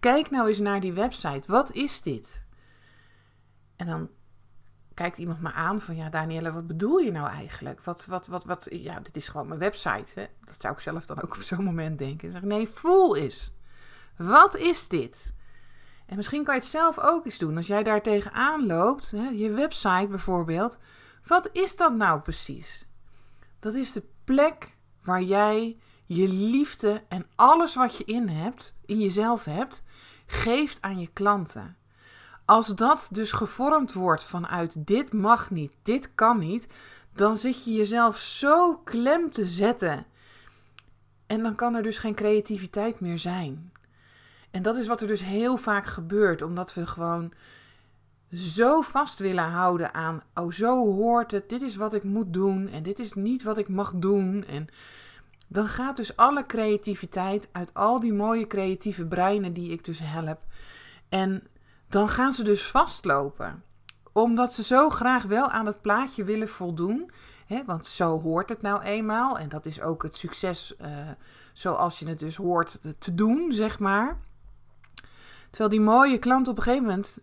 kijk 0.00 0.30
nou 0.30 0.48
eens 0.48 0.58
naar 0.58 0.80
die 0.80 0.92
website. 0.92 1.52
Wat 1.52 1.72
is 1.72 2.02
dit? 2.02 2.44
En 3.76 3.86
dan 3.86 4.10
kijkt 4.94 5.18
iemand 5.18 5.40
me 5.40 5.52
aan 5.52 5.80
van, 5.80 5.96
ja 5.96 6.08
Danielle, 6.08 6.52
wat 6.52 6.66
bedoel 6.66 6.98
je 6.98 7.10
nou 7.10 7.28
eigenlijk? 7.28 7.80
Wat, 7.80 8.06
wat, 8.06 8.26
wat, 8.26 8.44
wat, 8.44 8.66
ja, 8.70 9.00
dit 9.00 9.16
is 9.16 9.28
gewoon 9.28 9.48
mijn 9.48 9.60
website. 9.60 10.20
Hè? 10.20 10.26
Dat 10.44 10.60
zou 10.60 10.72
ik 10.72 10.80
zelf 10.80 11.06
dan 11.06 11.22
ook 11.22 11.34
op 11.34 11.42
zo'n 11.42 11.64
moment 11.64 11.98
denken. 11.98 12.28
Ik 12.28 12.34
zeg, 12.34 12.42
nee, 12.42 12.68
voel 12.68 13.16
eens. 13.16 13.54
Wat 14.16 14.56
is 14.56 14.88
dit? 14.88 15.34
En 16.06 16.16
misschien 16.16 16.44
kan 16.44 16.54
je 16.54 16.60
het 16.60 16.70
zelf 16.70 16.98
ook 16.98 17.24
eens 17.24 17.38
doen. 17.38 17.56
Als 17.56 17.66
jij 17.66 17.82
daar 17.82 18.02
tegenaan 18.02 18.66
loopt, 18.66 19.10
hè, 19.10 19.28
je 19.28 19.50
website 19.50 20.06
bijvoorbeeld. 20.08 20.78
Wat 21.24 21.48
is 21.52 21.76
dat 21.76 21.96
nou 21.96 22.20
precies? 22.20 22.88
Dat 23.58 23.74
is 23.74 23.92
de 23.92 24.04
plek 24.24 24.76
waar 25.02 25.22
jij 25.22 25.76
je 26.06 26.28
liefde 26.28 27.02
en 27.08 27.26
alles 27.34 27.74
wat 27.74 27.96
je 27.96 28.04
in 28.04 28.28
hebt, 28.28 28.74
in 28.86 29.00
jezelf 29.00 29.44
hebt, 29.44 29.82
geeft 30.26 30.82
aan 30.82 31.00
je 31.00 31.06
klanten. 31.12 31.76
Als 32.44 32.74
dat 32.74 33.08
dus 33.12 33.32
gevormd 33.32 33.92
wordt 33.92 34.24
vanuit 34.24 34.86
dit 34.86 35.12
mag 35.12 35.50
niet, 35.50 35.72
dit 35.82 36.14
kan 36.14 36.38
niet, 36.38 36.66
dan 37.14 37.36
zit 37.36 37.64
je 37.64 37.72
jezelf 37.72 38.18
zo 38.18 38.76
klem 38.76 39.30
te 39.30 39.44
zetten. 39.44 40.06
En 41.26 41.42
dan 41.42 41.54
kan 41.54 41.74
er 41.74 41.82
dus 41.82 41.98
geen 41.98 42.14
creativiteit 42.14 43.00
meer 43.00 43.18
zijn. 43.18 43.72
En 44.50 44.62
dat 44.62 44.76
is 44.76 44.86
wat 44.86 45.00
er 45.00 45.06
dus 45.06 45.22
heel 45.22 45.56
vaak 45.56 45.86
gebeurt, 45.86 46.42
omdat 46.42 46.74
we 46.74 46.86
gewoon 46.86 47.32
zo 48.32 48.80
vast 48.80 49.18
willen 49.18 49.50
houden 49.50 49.94
aan, 49.94 50.22
oh 50.34 50.50
zo 50.50 50.94
hoort 50.94 51.30
het, 51.30 51.48
dit 51.48 51.62
is 51.62 51.76
wat 51.76 51.94
ik 51.94 52.02
moet 52.02 52.32
doen 52.32 52.68
en 52.68 52.82
dit 52.82 52.98
is 52.98 53.12
niet 53.12 53.42
wat 53.42 53.58
ik 53.58 53.68
mag 53.68 53.92
doen. 53.94 54.44
En 54.44 54.68
dan 55.48 55.66
gaat 55.66 55.96
dus 55.96 56.16
alle 56.16 56.46
creativiteit 56.46 57.48
uit 57.52 57.74
al 57.74 58.00
die 58.00 58.12
mooie 58.12 58.46
creatieve 58.46 59.06
breinen 59.06 59.52
die 59.52 59.70
ik 59.70 59.84
dus 59.84 60.00
help. 60.02 60.40
En 61.08 61.42
dan 61.88 62.08
gaan 62.08 62.32
ze 62.32 62.44
dus 62.44 62.66
vastlopen. 62.66 63.62
Omdat 64.12 64.52
ze 64.52 64.62
zo 64.62 64.88
graag 64.88 65.22
wel 65.22 65.48
aan 65.48 65.66
het 65.66 65.80
plaatje 65.80 66.24
willen 66.24 66.48
voldoen. 66.48 67.10
Hè, 67.46 67.64
want 67.64 67.86
zo 67.86 68.20
hoort 68.20 68.48
het 68.48 68.62
nou 68.62 68.82
eenmaal. 68.82 69.38
En 69.38 69.48
dat 69.48 69.66
is 69.66 69.80
ook 69.80 70.02
het 70.02 70.16
succes 70.16 70.74
uh, 70.80 70.88
zoals 71.52 71.98
je 71.98 72.08
het 72.08 72.18
dus 72.18 72.36
hoort 72.36 73.00
te 73.00 73.14
doen, 73.14 73.52
zeg 73.52 73.78
maar. 73.78 74.20
Terwijl 75.50 75.70
die 75.70 75.80
mooie 75.80 76.18
klant 76.18 76.48
op 76.48 76.56
een 76.56 76.62
gegeven 76.62 76.86
moment 76.86 77.18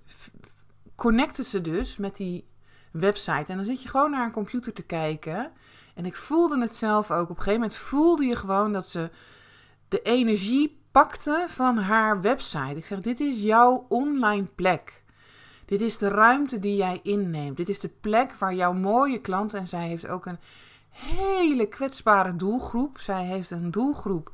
connecten 0.95 1.43
ze 1.43 1.61
dus 1.61 1.97
met 1.97 2.15
die 2.15 2.47
website. 2.91 3.51
En 3.51 3.55
dan 3.55 3.65
zit 3.65 3.83
je 3.83 3.89
gewoon 3.89 4.11
naar 4.11 4.25
een 4.25 4.31
computer 4.31 4.73
te 4.73 4.83
kijken. 4.83 5.51
En 5.93 6.05
ik 6.05 6.15
voelde 6.15 6.59
het 6.59 6.75
zelf 6.75 7.11
ook. 7.11 7.29
Op 7.29 7.29
een 7.29 7.35
gegeven 7.35 7.59
moment 7.59 7.75
voelde 7.75 8.25
je 8.25 8.35
gewoon 8.35 8.73
dat 8.73 8.87
ze 8.87 9.09
de 9.87 10.01
energie 10.01 10.81
pakte 10.91 11.45
van 11.47 11.77
haar 11.77 12.21
website. 12.21 12.75
Ik 12.75 12.85
zeg: 12.85 13.01
Dit 13.01 13.19
is 13.19 13.41
jouw 13.41 13.85
online 13.89 14.47
plek. 14.55 15.03
Dit 15.65 15.81
is 15.81 15.97
de 15.97 16.07
ruimte 16.07 16.59
die 16.59 16.75
jij 16.75 16.99
inneemt. 17.03 17.57
Dit 17.57 17.69
is 17.69 17.79
de 17.79 17.91
plek 18.01 18.33
waar 18.33 18.53
jouw 18.53 18.73
mooie 18.73 19.21
klant, 19.21 19.53
en 19.53 19.67
zij 19.67 19.87
heeft 19.87 20.07
ook 20.07 20.25
een 20.25 20.39
hele 20.89 21.65
kwetsbare 21.65 22.35
doelgroep. 22.35 22.99
Zij 22.99 23.23
heeft 23.23 23.51
een 23.51 23.71
doelgroep 23.71 24.31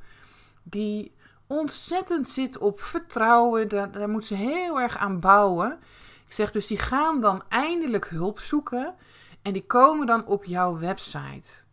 die 0.63 1.11
ontzettend 1.47 2.27
zit 2.29 2.57
op 2.57 2.81
vertrouwen. 2.81 3.67
Daar, 3.67 3.91
daar 3.91 4.09
moet 4.09 4.25
ze 4.25 4.33
heel 4.33 4.79
erg 4.79 4.97
aan 4.97 5.19
bouwen. 5.19 5.79
Ik 6.25 6.33
zeg 6.33 6.51
dus, 6.51 6.67
die 6.67 6.77
gaan 6.77 7.21
dan 7.21 7.43
eindelijk 7.47 8.07
hulp 8.07 8.39
zoeken 8.39 8.95
en 9.41 9.53
die 9.53 9.65
komen 9.65 10.07
dan 10.07 10.25
op 10.25 10.45
jouw 10.45 10.77
website. 10.77 11.67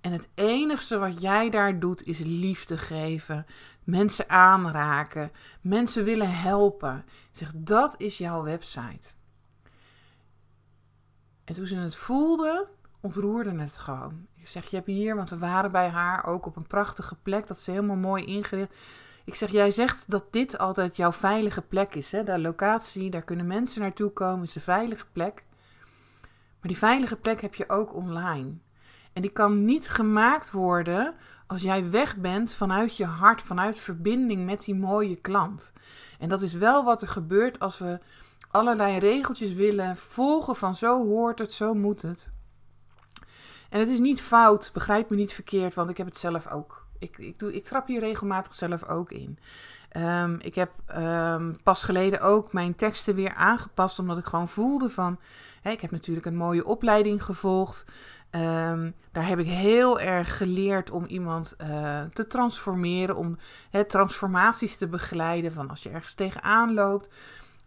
En 0.00 0.12
het 0.12 0.28
enige 0.34 0.98
wat 0.98 1.20
jij 1.20 1.50
daar 1.50 1.78
doet 1.78 2.06
is 2.06 2.18
liefde 2.18 2.78
geven, 2.78 3.46
mensen 3.84 4.28
aanraken, 4.28 5.32
mensen 5.60 6.04
willen 6.04 6.34
helpen. 6.34 7.04
Zeg, 7.30 7.52
dat 7.54 7.94
is 8.00 8.18
jouw 8.18 8.42
website. 8.42 9.12
En 11.44 11.54
toen 11.54 11.66
ze 11.66 11.76
het 11.76 11.96
voelde, 11.96 12.68
ontroerde 13.00 13.58
het 13.58 13.78
gewoon. 13.78 14.26
Ik 14.36 14.48
zeg, 14.48 14.70
je 14.70 14.76
hebt 14.76 14.88
hier, 14.88 15.16
want 15.16 15.30
we 15.30 15.38
waren 15.38 15.72
bij 15.72 15.88
haar 15.88 16.24
ook 16.26 16.46
op 16.46 16.56
een 16.56 16.66
prachtige 16.66 17.16
plek, 17.16 17.46
dat 17.46 17.60
ze 17.60 17.70
helemaal 17.70 17.96
mooi 17.96 18.24
ingericht. 18.24 18.74
Ik 19.24 19.34
zeg, 19.34 19.50
jij 19.50 19.70
zegt 19.70 20.10
dat 20.10 20.32
dit 20.32 20.58
altijd 20.58 20.96
jouw 20.96 21.12
veilige 21.12 21.62
plek 21.62 21.94
is. 21.94 22.12
Hè? 22.12 22.24
De 22.24 22.38
locatie, 22.38 23.10
daar 23.10 23.22
kunnen 23.22 23.46
mensen 23.46 23.80
naartoe 23.80 24.10
komen, 24.10 24.44
is 24.44 24.54
een 24.54 24.60
veilige 24.60 25.06
plek. 25.12 25.44
Maar 26.60 26.70
die 26.70 26.78
veilige 26.78 27.16
plek 27.16 27.40
heb 27.40 27.54
je 27.54 27.68
ook 27.68 27.94
online. 27.94 28.52
En 29.12 29.22
die 29.22 29.30
kan 29.30 29.64
niet 29.64 29.88
gemaakt 29.88 30.50
worden 30.50 31.14
als 31.46 31.62
jij 31.62 31.90
weg 31.90 32.16
bent 32.16 32.52
vanuit 32.52 32.96
je 32.96 33.04
hart, 33.04 33.42
vanuit 33.42 33.78
verbinding 33.78 34.44
met 34.44 34.64
die 34.64 34.74
mooie 34.74 35.16
klant. 35.16 35.72
En 36.18 36.28
dat 36.28 36.42
is 36.42 36.54
wel 36.54 36.84
wat 36.84 37.02
er 37.02 37.08
gebeurt 37.08 37.58
als 37.58 37.78
we 37.78 37.98
allerlei 38.50 38.98
regeltjes 38.98 39.52
willen 39.52 39.96
volgen 39.96 40.56
van 40.56 40.74
zo 40.74 41.06
hoort 41.06 41.38
het, 41.38 41.52
zo 41.52 41.74
moet 41.74 42.02
het. 42.02 42.30
En 43.68 43.80
het 43.80 43.88
is 43.88 43.98
niet 43.98 44.22
fout, 44.22 44.70
begrijp 44.72 45.10
me 45.10 45.16
niet 45.16 45.32
verkeerd, 45.32 45.74
want 45.74 45.90
ik 45.90 45.96
heb 45.96 46.06
het 46.06 46.16
zelf 46.16 46.48
ook. 46.48 46.86
Ik, 46.98 47.18
ik, 47.18 47.38
doe, 47.38 47.54
ik 47.54 47.64
trap 47.64 47.86
hier 47.86 48.00
regelmatig 48.00 48.54
zelf 48.54 48.84
ook 48.84 49.10
in. 49.10 49.38
Ehm, 49.88 50.36
ik 50.38 50.54
heb 50.54 50.70
um, 50.96 51.62
pas 51.62 51.82
geleden 51.82 52.20
ook 52.20 52.52
mijn 52.52 52.74
teksten 52.74 53.14
weer 53.14 53.34
aangepast, 53.34 53.98
omdat 53.98 54.18
ik 54.18 54.24
gewoon 54.24 54.48
voelde 54.48 54.88
van... 54.88 55.18
Ik 55.62 55.80
heb 55.80 55.90
natuurlijk 55.90 56.26
een 56.26 56.36
mooie 56.36 56.64
opleiding 56.64 57.24
gevolgd. 57.24 57.84
Um, 58.30 58.94
daar 59.12 59.26
heb 59.26 59.38
ik 59.38 59.46
heel 59.46 60.00
erg 60.00 60.36
geleerd 60.36 60.90
om 60.90 61.04
iemand 61.04 61.56
uh, 61.60 62.00
te 62.12 62.26
transformeren, 62.26 63.16
om 63.16 63.38
hè, 63.70 63.84
transformaties 63.84 64.76
te 64.76 64.88
begeleiden 64.88 65.52
van 65.52 65.70
als 65.70 65.82
je 65.82 65.88
ergens 65.88 66.14
tegenaan 66.14 66.74
loopt. 66.74 67.08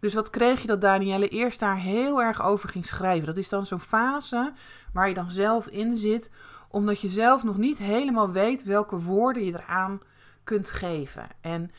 Dus 0.00 0.14
wat 0.14 0.30
kreeg 0.30 0.60
je 0.60 0.66
dat 0.66 0.80
Danielle 0.80 1.28
eerst 1.28 1.60
daar 1.60 1.76
heel 1.76 2.22
erg 2.22 2.42
over 2.42 2.68
ging 2.68 2.86
schrijven? 2.86 3.26
Dat 3.26 3.36
is 3.36 3.48
dan 3.48 3.66
zo'n 3.66 3.80
fase 3.80 4.52
waar 4.92 5.08
je 5.08 5.14
dan 5.14 5.30
zelf 5.30 5.66
in 5.66 5.96
zit, 5.96 6.30
omdat 6.68 7.00
je 7.00 7.08
zelf 7.08 7.42
nog 7.42 7.56
niet 7.56 7.78
helemaal 7.78 8.30
weet 8.30 8.64
welke 8.64 9.00
woorden 9.00 9.44
je 9.44 9.52
eraan 9.52 10.00
kunt 10.44 10.70
geven. 10.70 11.26
En 11.40 11.70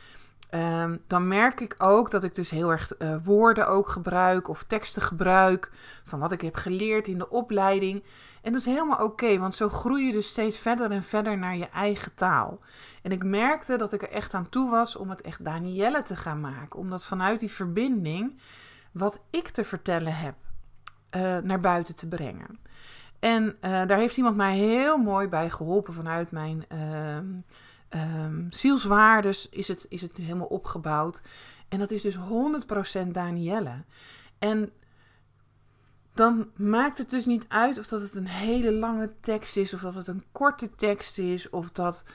um, 0.51 1.01
dan 1.07 1.27
merk 1.27 1.59
ik 1.59 1.75
ook 1.77 2.11
dat 2.11 2.23
ik 2.23 2.35
dus 2.35 2.49
heel 2.49 2.71
erg 2.71 2.91
uh, 2.99 3.15
woorden 3.23 3.67
ook 3.67 3.89
gebruik 3.89 4.47
of 4.47 4.63
teksten 4.63 5.01
gebruik 5.01 5.71
van 6.03 6.19
wat 6.19 6.31
ik 6.31 6.41
heb 6.41 6.55
geleerd 6.55 7.07
in 7.07 7.17
de 7.17 7.29
opleiding. 7.29 8.03
En 8.41 8.51
dat 8.51 8.61
is 8.61 8.67
helemaal 8.67 9.03
oké, 9.03 9.37
want 9.37 9.55
zo 9.55 9.69
groei 9.69 10.05
je 10.05 10.11
dus 10.11 10.27
steeds 10.27 10.59
verder 10.59 10.91
en 10.91 11.03
verder 11.03 11.37
naar 11.37 11.57
je 11.57 11.69
eigen 11.69 12.13
taal. 12.15 12.59
En 13.01 13.11
ik 13.11 13.23
merkte 13.23 13.77
dat 13.77 13.93
ik 13.93 14.01
er 14.01 14.09
echt 14.09 14.33
aan 14.33 14.49
toe 14.49 14.69
was 14.69 14.95
om 14.95 15.09
het 15.09 15.21
echt 15.21 15.45
Danielle 15.45 16.01
te 16.01 16.15
gaan 16.15 16.41
maken. 16.41 16.79
Omdat 16.79 17.05
vanuit 17.05 17.39
die 17.39 17.51
verbinding 17.51 18.39
wat 18.91 19.21
ik 19.29 19.47
te 19.47 19.63
vertellen 19.63 20.15
heb 20.15 20.35
uh, 21.15 21.37
naar 21.37 21.59
buiten 21.59 21.95
te 21.95 22.07
brengen. 22.07 22.59
En 23.19 23.43
uh, 23.43 23.51
daar 23.61 23.97
heeft 23.97 24.17
iemand 24.17 24.35
mij 24.35 24.57
heel 24.57 24.97
mooi 24.97 25.27
bij 25.27 25.49
geholpen 25.49 25.93
vanuit 25.93 26.31
mijn 26.31 26.65
uh, 26.73 27.17
um, 27.89 28.47
zielswaardes 28.49 29.49
is 29.49 29.67
het, 29.67 29.85
is 29.89 30.01
het 30.01 30.17
helemaal 30.17 30.47
opgebouwd. 30.47 31.21
En 31.67 31.79
dat 31.79 31.91
is 31.91 32.01
dus 32.01 32.17
100% 32.17 33.07
Danielle. 33.07 33.83
En 34.39 34.71
dan 36.13 36.49
maakt 36.55 36.97
het 36.97 37.09
dus 37.09 37.25
niet 37.25 37.45
uit 37.47 37.79
of 37.79 37.87
dat 37.87 38.01
het 38.01 38.15
een 38.15 38.27
hele 38.27 38.71
lange 38.71 39.13
tekst 39.19 39.57
is, 39.57 39.73
of 39.73 39.81
dat 39.81 39.95
het 39.95 40.07
een 40.07 40.23
korte 40.31 40.75
tekst 40.75 41.17
is, 41.17 41.49
of 41.49 41.71
dat, 41.71 42.05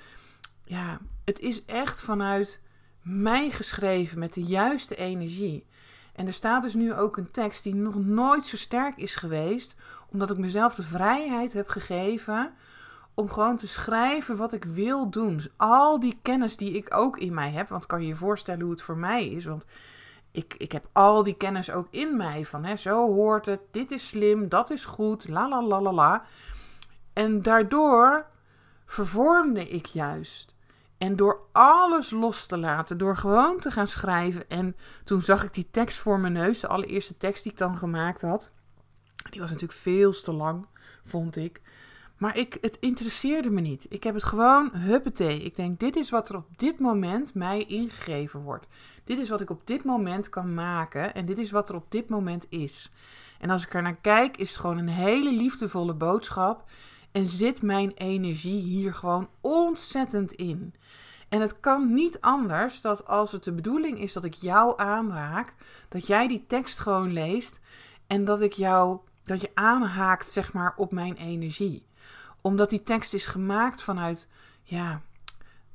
ja, 0.65 1.01
het 1.25 1.39
is 1.39 1.65
echt 1.65 2.03
vanuit 2.03 2.63
mij 3.03 3.51
geschreven 3.51 4.19
met 4.19 4.35
de 4.35 4.43
juiste 4.43 4.97
energie. 4.97 5.67
En 6.13 6.27
er 6.27 6.33
staat 6.33 6.63
dus 6.63 6.75
nu 6.75 6.95
ook 6.95 7.17
een 7.17 7.31
tekst 7.31 7.63
die 7.63 7.75
nog 7.75 7.95
nooit 7.95 8.47
zo 8.47 8.57
sterk 8.57 8.97
is 8.97 9.15
geweest, 9.15 9.77
omdat 10.09 10.31
ik 10.31 10.39
mezelf 10.39 10.75
de 10.75 10.83
vrijheid 10.83 11.53
heb 11.53 11.69
gegeven 11.69 12.53
om 13.21 13.31
gewoon 13.31 13.57
te 13.57 13.69
schrijven 13.69 14.37
wat 14.37 14.53
ik 14.53 14.65
wil 14.65 15.11
doen. 15.11 15.37
Dus 15.37 15.49
al 15.57 16.01
die 16.01 16.19
kennis 16.23 16.57
die 16.57 16.73
ik 16.73 16.97
ook 16.97 17.19
in 17.19 17.35
mij 17.35 17.51
heb, 17.51 17.69
want 17.69 17.87
kan 17.87 18.01
je 18.01 18.07
je 18.07 18.15
voorstellen 18.15 18.63
hoe 18.63 18.71
het 18.71 18.83
voor 18.83 18.97
mij 18.97 19.29
is, 19.29 19.45
want 19.45 19.65
ik, 20.31 20.55
ik 20.59 20.73
heb 20.73 20.89
al 20.93 21.23
die 21.23 21.37
kennis 21.37 21.71
ook 21.71 21.87
in 21.91 22.17
mij 22.17 22.45
van 22.45 22.65
hè, 22.65 22.77
zo 22.77 23.13
hoort 23.13 23.47
het, 23.47 23.61
dit 23.71 23.91
is 23.91 24.09
slim, 24.09 24.49
dat 24.49 24.71
is 24.71 24.85
goed, 24.85 25.29
la 25.29 25.49
la 25.49 25.63
la 25.63 25.81
la 25.81 25.93
la. 25.93 26.25
En 27.13 27.43
daardoor 27.43 28.27
vervormde 28.85 29.69
ik 29.69 29.87
juist. 29.87 30.55
En 30.99 31.17
door 31.17 31.41
alles 31.53 32.11
los 32.11 32.47
te 32.47 32.57
laten, 32.59 32.99
door 32.99 33.17
gewoon 33.17 33.59
te 33.59 33.71
gaan 33.71 33.87
schrijven. 33.87 34.49
En 34.49 34.77
toen 35.05 35.23
zag 35.23 35.45
ik 35.45 35.55
die 35.55 35.69
tekst 35.71 35.99
voor 35.99 36.21
mijn 36.21 36.33
neus, 36.33 36.61
de 36.61 36.69
allereerste 36.69 37.17
tekst 37.17 37.43
die 37.43 37.53
ik 37.53 37.59
dan 37.59 37.77
gemaakt 37.77 38.21
had. 38.21 38.51
Die 39.31 39.41
was 39.41 39.51
natuurlijk 39.51 39.79
veel 39.79 40.13
te 40.13 40.33
lang, 40.33 40.67
vond 41.05 41.37
ik. 41.37 41.61
Maar 42.21 42.37
ik, 42.37 42.59
het 42.61 42.77
interesseerde 42.81 43.51
me 43.51 43.61
niet. 43.61 43.87
Ik 43.89 44.05
heb 44.05 44.15
het 44.15 44.25
gewoon 44.25 44.71
huppatee. 44.75 45.43
Ik 45.43 45.57
denk, 45.57 45.81
dit 45.81 45.97
is 45.97 46.11
wat 46.11 46.29
er 46.29 46.37
op 46.37 46.47
dit 46.57 46.79
moment 46.79 47.35
mij 47.35 47.65
ingegeven 47.65 48.41
wordt. 48.41 48.67
Dit 49.05 49.19
is 49.19 49.29
wat 49.29 49.41
ik 49.41 49.51
op 49.51 49.67
dit 49.67 49.85
moment 49.85 50.29
kan 50.29 50.55
maken. 50.55 51.15
En 51.15 51.27
dit 51.27 51.39
is 51.39 51.51
wat 51.51 51.69
er 51.69 51.75
op 51.75 51.91
dit 51.91 52.09
moment 52.09 52.47
is. 52.49 52.91
En 53.39 53.51
als 53.51 53.65
ik 53.65 53.75
er 53.75 53.83
naar 53.83 53.97
kijk, 53.97 54.37
is 54.37 54.49
het 54.51 54.59
gewoon 54.59 54.79
een 54.79 54.89
hele 54.89 55.33
liefdevolle 55.33 55.95
boodschap. 55.95 56.71
En 57.13 57.27
zit 57.27 57.63
mijn 57.63 57.93
energie 57.95 58.63
hier 58.63 58.95
gewoon 58.95 59.29
ontzettend 59.41 60.33
in. 60.33 60.75
En 61.29 61.41
het 61.41 61.61
kan 61.61 61.95
niet 61.95 62.21
anders 62.21 62.81
dat 62.81 63.07
als 63.07 63.33
het 63.33 63.45
de 63.45 63.53
bedoeling 63.53 64.01
is 64.01 64.13
dat 64.13 64.25
ik 64.25 64.35
jou 64.35 64.75
aanraak, 64.77 65.55
dat 65.89 66.07
jij 66.07 66.29
die 66.29 66.45
tekst 66.47 66.79
gewoon 66.79 67.13
leest 67.13 67.61
en 68.07 68.25
dat 68.25 68.41
ik 68.41 68.53
jou, 68.53 68.99
dat 69.25 69.41
je 69.41 69.51
aanhaakt 69.55 70.29
zeg 70.29 70.53
maar 70.53 70.75
op 70.77 70.93
mijn 70.93 71.17
energie 71.17 71.89
omdat 72.41 72.71
die 72.71 72.83
tekst 72.83 73.15
is 73.15 73.27
gemaakt 73.27 73.83
vanuit, 73.83 74.29
ja, 74.63 75.03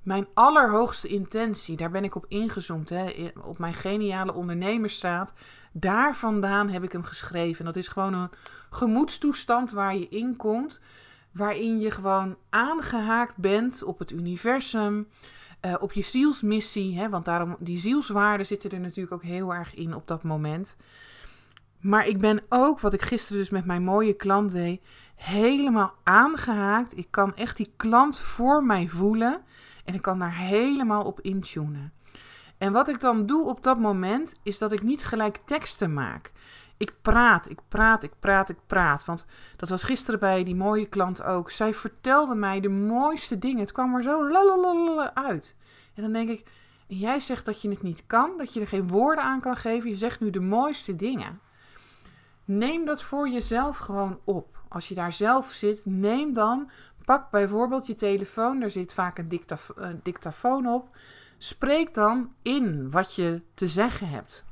mijn 0.05 0.27
allerhoogste 0.33 1.07
intentie. 1.07 1.77
Daar 1.77 1.91
ben 1.91 2.03
ik 2.03 2.15
op 2.15 2.25
ingezoomd, 2.27 2.89
hè, 2.89 3.31
op 3.43 3.57
mijn 3.57 3.73
geniale 3.73 4.33
ondernemersstraat. 4.33 5.33
Daar 5.71 6.15
vandaan 6.15 6.69
heb 6.69 6.83
ik 6.83 6.91
hem 6.91 7.03
geschreven. 7.03 7.65
Dat 7.65 7.75
is 7.75 7.87
gewoon 7.87 8.13
een 8.13 8.29
gemoedstoestand 8.69 9.71
waar 9.71 9.95
je 9.95 10.09
in 10.09 10.35
komt, 10.35 10.81
waarin 11.31 11.79
je 11.79 11.91
gewoon 11.91 12.35
aangehaakt 12.49 13.37
bent 13.37 13.83
op 13.83 13.99
het 13.99 14.11
universum. 14.11 15.07
Uh, 15.65 15.73
op 15.79 15.93
je 15.93 16.01
zielsmissie, 16.01 16.99
hè, 16.99 17.09
want 17.09 17.25
daarom 17.25 17.55
die 17.59 17.77
zielswaarden 17.77 18.45
zitten 18.45 18.71
er 18.71 18.79
natuurlijk 18.79 19.13
ook 19.13 19.23
heel 19.23 19.53
erg 19.53 19.75
in 19.75 19.95
op 19.95 20.07
dat 20.07 20.23
moment. 20.23 20.77
Maar 21.85 22.07
ik 22.07 22.17
ben 22.17 22.43
ook, 22.49 22.79
wat 22.79 22.93
ik 22.93 23.01
gisteren 23.01 23.37
dus 23.37 23.49
met 23.49 23.65
mijn 23.65 23.83
mooie 23.83 24.13
klant 24.13 24.51
deed, 24.51 24.81
helemaal 25.15 25.93
aangehaakt. 26.03 26.97
Ik 26.97 27.07
kan 27.09 27.35
echt 27.35 27.57
die 27.57 27.73
klant 27.75 28.17
voor 28.19 28.63
mij 28.63 28.87
voelen 28.87 29.41
en 29.83 29.93
ik 29.93 30.01
kan 30.01 30.19
daar 30.19 30.35
helemaal 30.35 31.03
op 31.03 31.21
intunen. 31.21 31.93
En 32.57 32.71
wat 32.71 32.87
ik 32.87 32.99
dan 32.99 33.25
doe 33.25 33.45
op 33.45 33.63
dat 33.63 33.79
moment 33.79 34.35
is 34.43 34.57
dat 34.57 34.71
ik 34.71 34.83
niet 34.83 35.05
gelijk 35.05 35.39
teksten 35.45 35.93
maak. 35.93 36.31
Ik 36.77 36.93
praat, 37.01 37.49
ik 37.49 37.59
praat, 37.67 38.03
ik 38.03 38.13
praat, 38.19 38.49
ik 38.49 38.59
praat. 38.65 39.05
Want 39.05 39.25
dat 39.55 39.69
was 39.69 39.83
gisteren 39.83 40.19
bij 40.19 40.43
die 40.43 40.55
mooie 40.55 40.85
klant 40.85 41.23
ook. 41.23 41.51
Zij 41.51 41.73
vertelde 41.73 42.35
mij 42.35 42.59
de 42.59 42.69
mooiste 42.69 43.39
dingen. 43.39 43.59
Het 43.59 43.71
kwam 43.71 43.95
er 43.95 44.03
zo 44.03 44.29
lalalala 44.29 45.13
uit. 45.13 45.55
En 45.93 46.01
dan 46.01 46.11
denk 46.11 46.29
ik, 46.29 46.47
jij 46.87 47.19
zegt 47.19 47.45
dat 47.45 47.61
je 47.61 47.69
het 47.69 47.81
niet 47.81 48.03
kan, 48.07 48.37
dat 48.37 48.53
je 48.53 48.59
er 48.59 48.67
geen 48.67 48.87
woorden 48.87 49.23
aan 49.23 49.41
kan 49.41 49.55
geven. 49.55 49.89
Je 49.89 49.95
zegt 49.95 50.19
nu 50.19 50.29
de 50.29 50.41
mooiste 50.41 50.95
dingen. 50.95 51.43
Neem 52.45 52.85
dat 52.85 53.03
voor 53.03 53.29
jezelf 53.29 53.77
gewoon 53.77 54.19
op. 54.23 54.57
Als 54.67 54.87
je 54.87 54.95
daar 54.95 55.13
zelf 55.13 55.51
zit, 55.51 55.85
neem 55.85 56.33
dan, 56.33 56.69
pak 57.05 57.29
bijvoorbeeld 57.31 57.87
je 57.87 57.95
telefoon, 57.95 58.59
daar 58.59 58.71
zit 58.71 58.93
vaak 58.93 59.17
een, 59.17 59.29
dictaf 59.29 59.71
een 59.75 59.99
dictafoon 60.03 60.67
op. 60.67 60.89
Spreek 61.37 61.93
dan 61.93 62.33
in 62.41 62.91
wat 62.91 63.15
je 63.15 63.41
te 63.53 63.67
zeggen 63.67 64.09
hebt. 64.09 64.45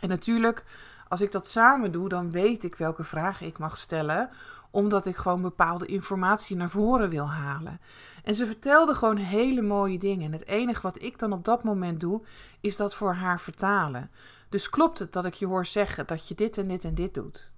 En 0.00 0.08
natuurlijk, 0.08 0.64
als 1.08 1.20
ik 1.20 1.32
dat 1.32 1.46
samen 1.46 1.92
doe, 1.92 2.08
dan 2.08 2.30
weet 2.30 2.64
ik 2.64 2.74
welke 2.74 3.04
vragen 3.04 3.46
ik 3.46 3.58
mag 3.58 3.78
stellen, 3.78 4.30
omdat 4.70 5.06
ik 5.06 5.16
gewoon 5.16 5.42
bepaalde 5.42 5.86
informatie 5.86 6.56
naar 6.56 6.70
voren 6.70 7.10
wil 7.10 7.28
halen. 7.30 7.80
En 8.24 8.34
ze 8.34 8.46
vertelde 8.46 8.94
gewoon 8.94 9.16
hele 9.16 9.62
mooie 9.62 9.98
dingen. 9.98 10.26
En 10.26 10.32
het 10.32 10.46
enige 10.46 10.82
wat 10.82 11.02
ik 11.02 11.18
dan 11.18 11.32
op 11.32 11.44
dat 11.44 11.64
moment 11.64 12.00
doe, 12.00 12.22
is 12.60 12.76
dat 12.76 12.94
voor 12.94 13.14
haar 13.14 13.40
vertalen. 13.40 14.10
Dus 14.52 14.70
klopt 14.70 14.98
het 14.98 15.12
dat 15.12 15.24
ik 15.24 15.34
je 15.34 15.46
hoor 15.46 15.66
zeggen 15.66 16.06
dat 16.06 16.28
je 16.28 16.34
dit 16.34 16.58
en 16.58 16.68
dit 16.68 16.84
en 16.84 16.94
dit 16.94 17.14
doet? 17.14 17.54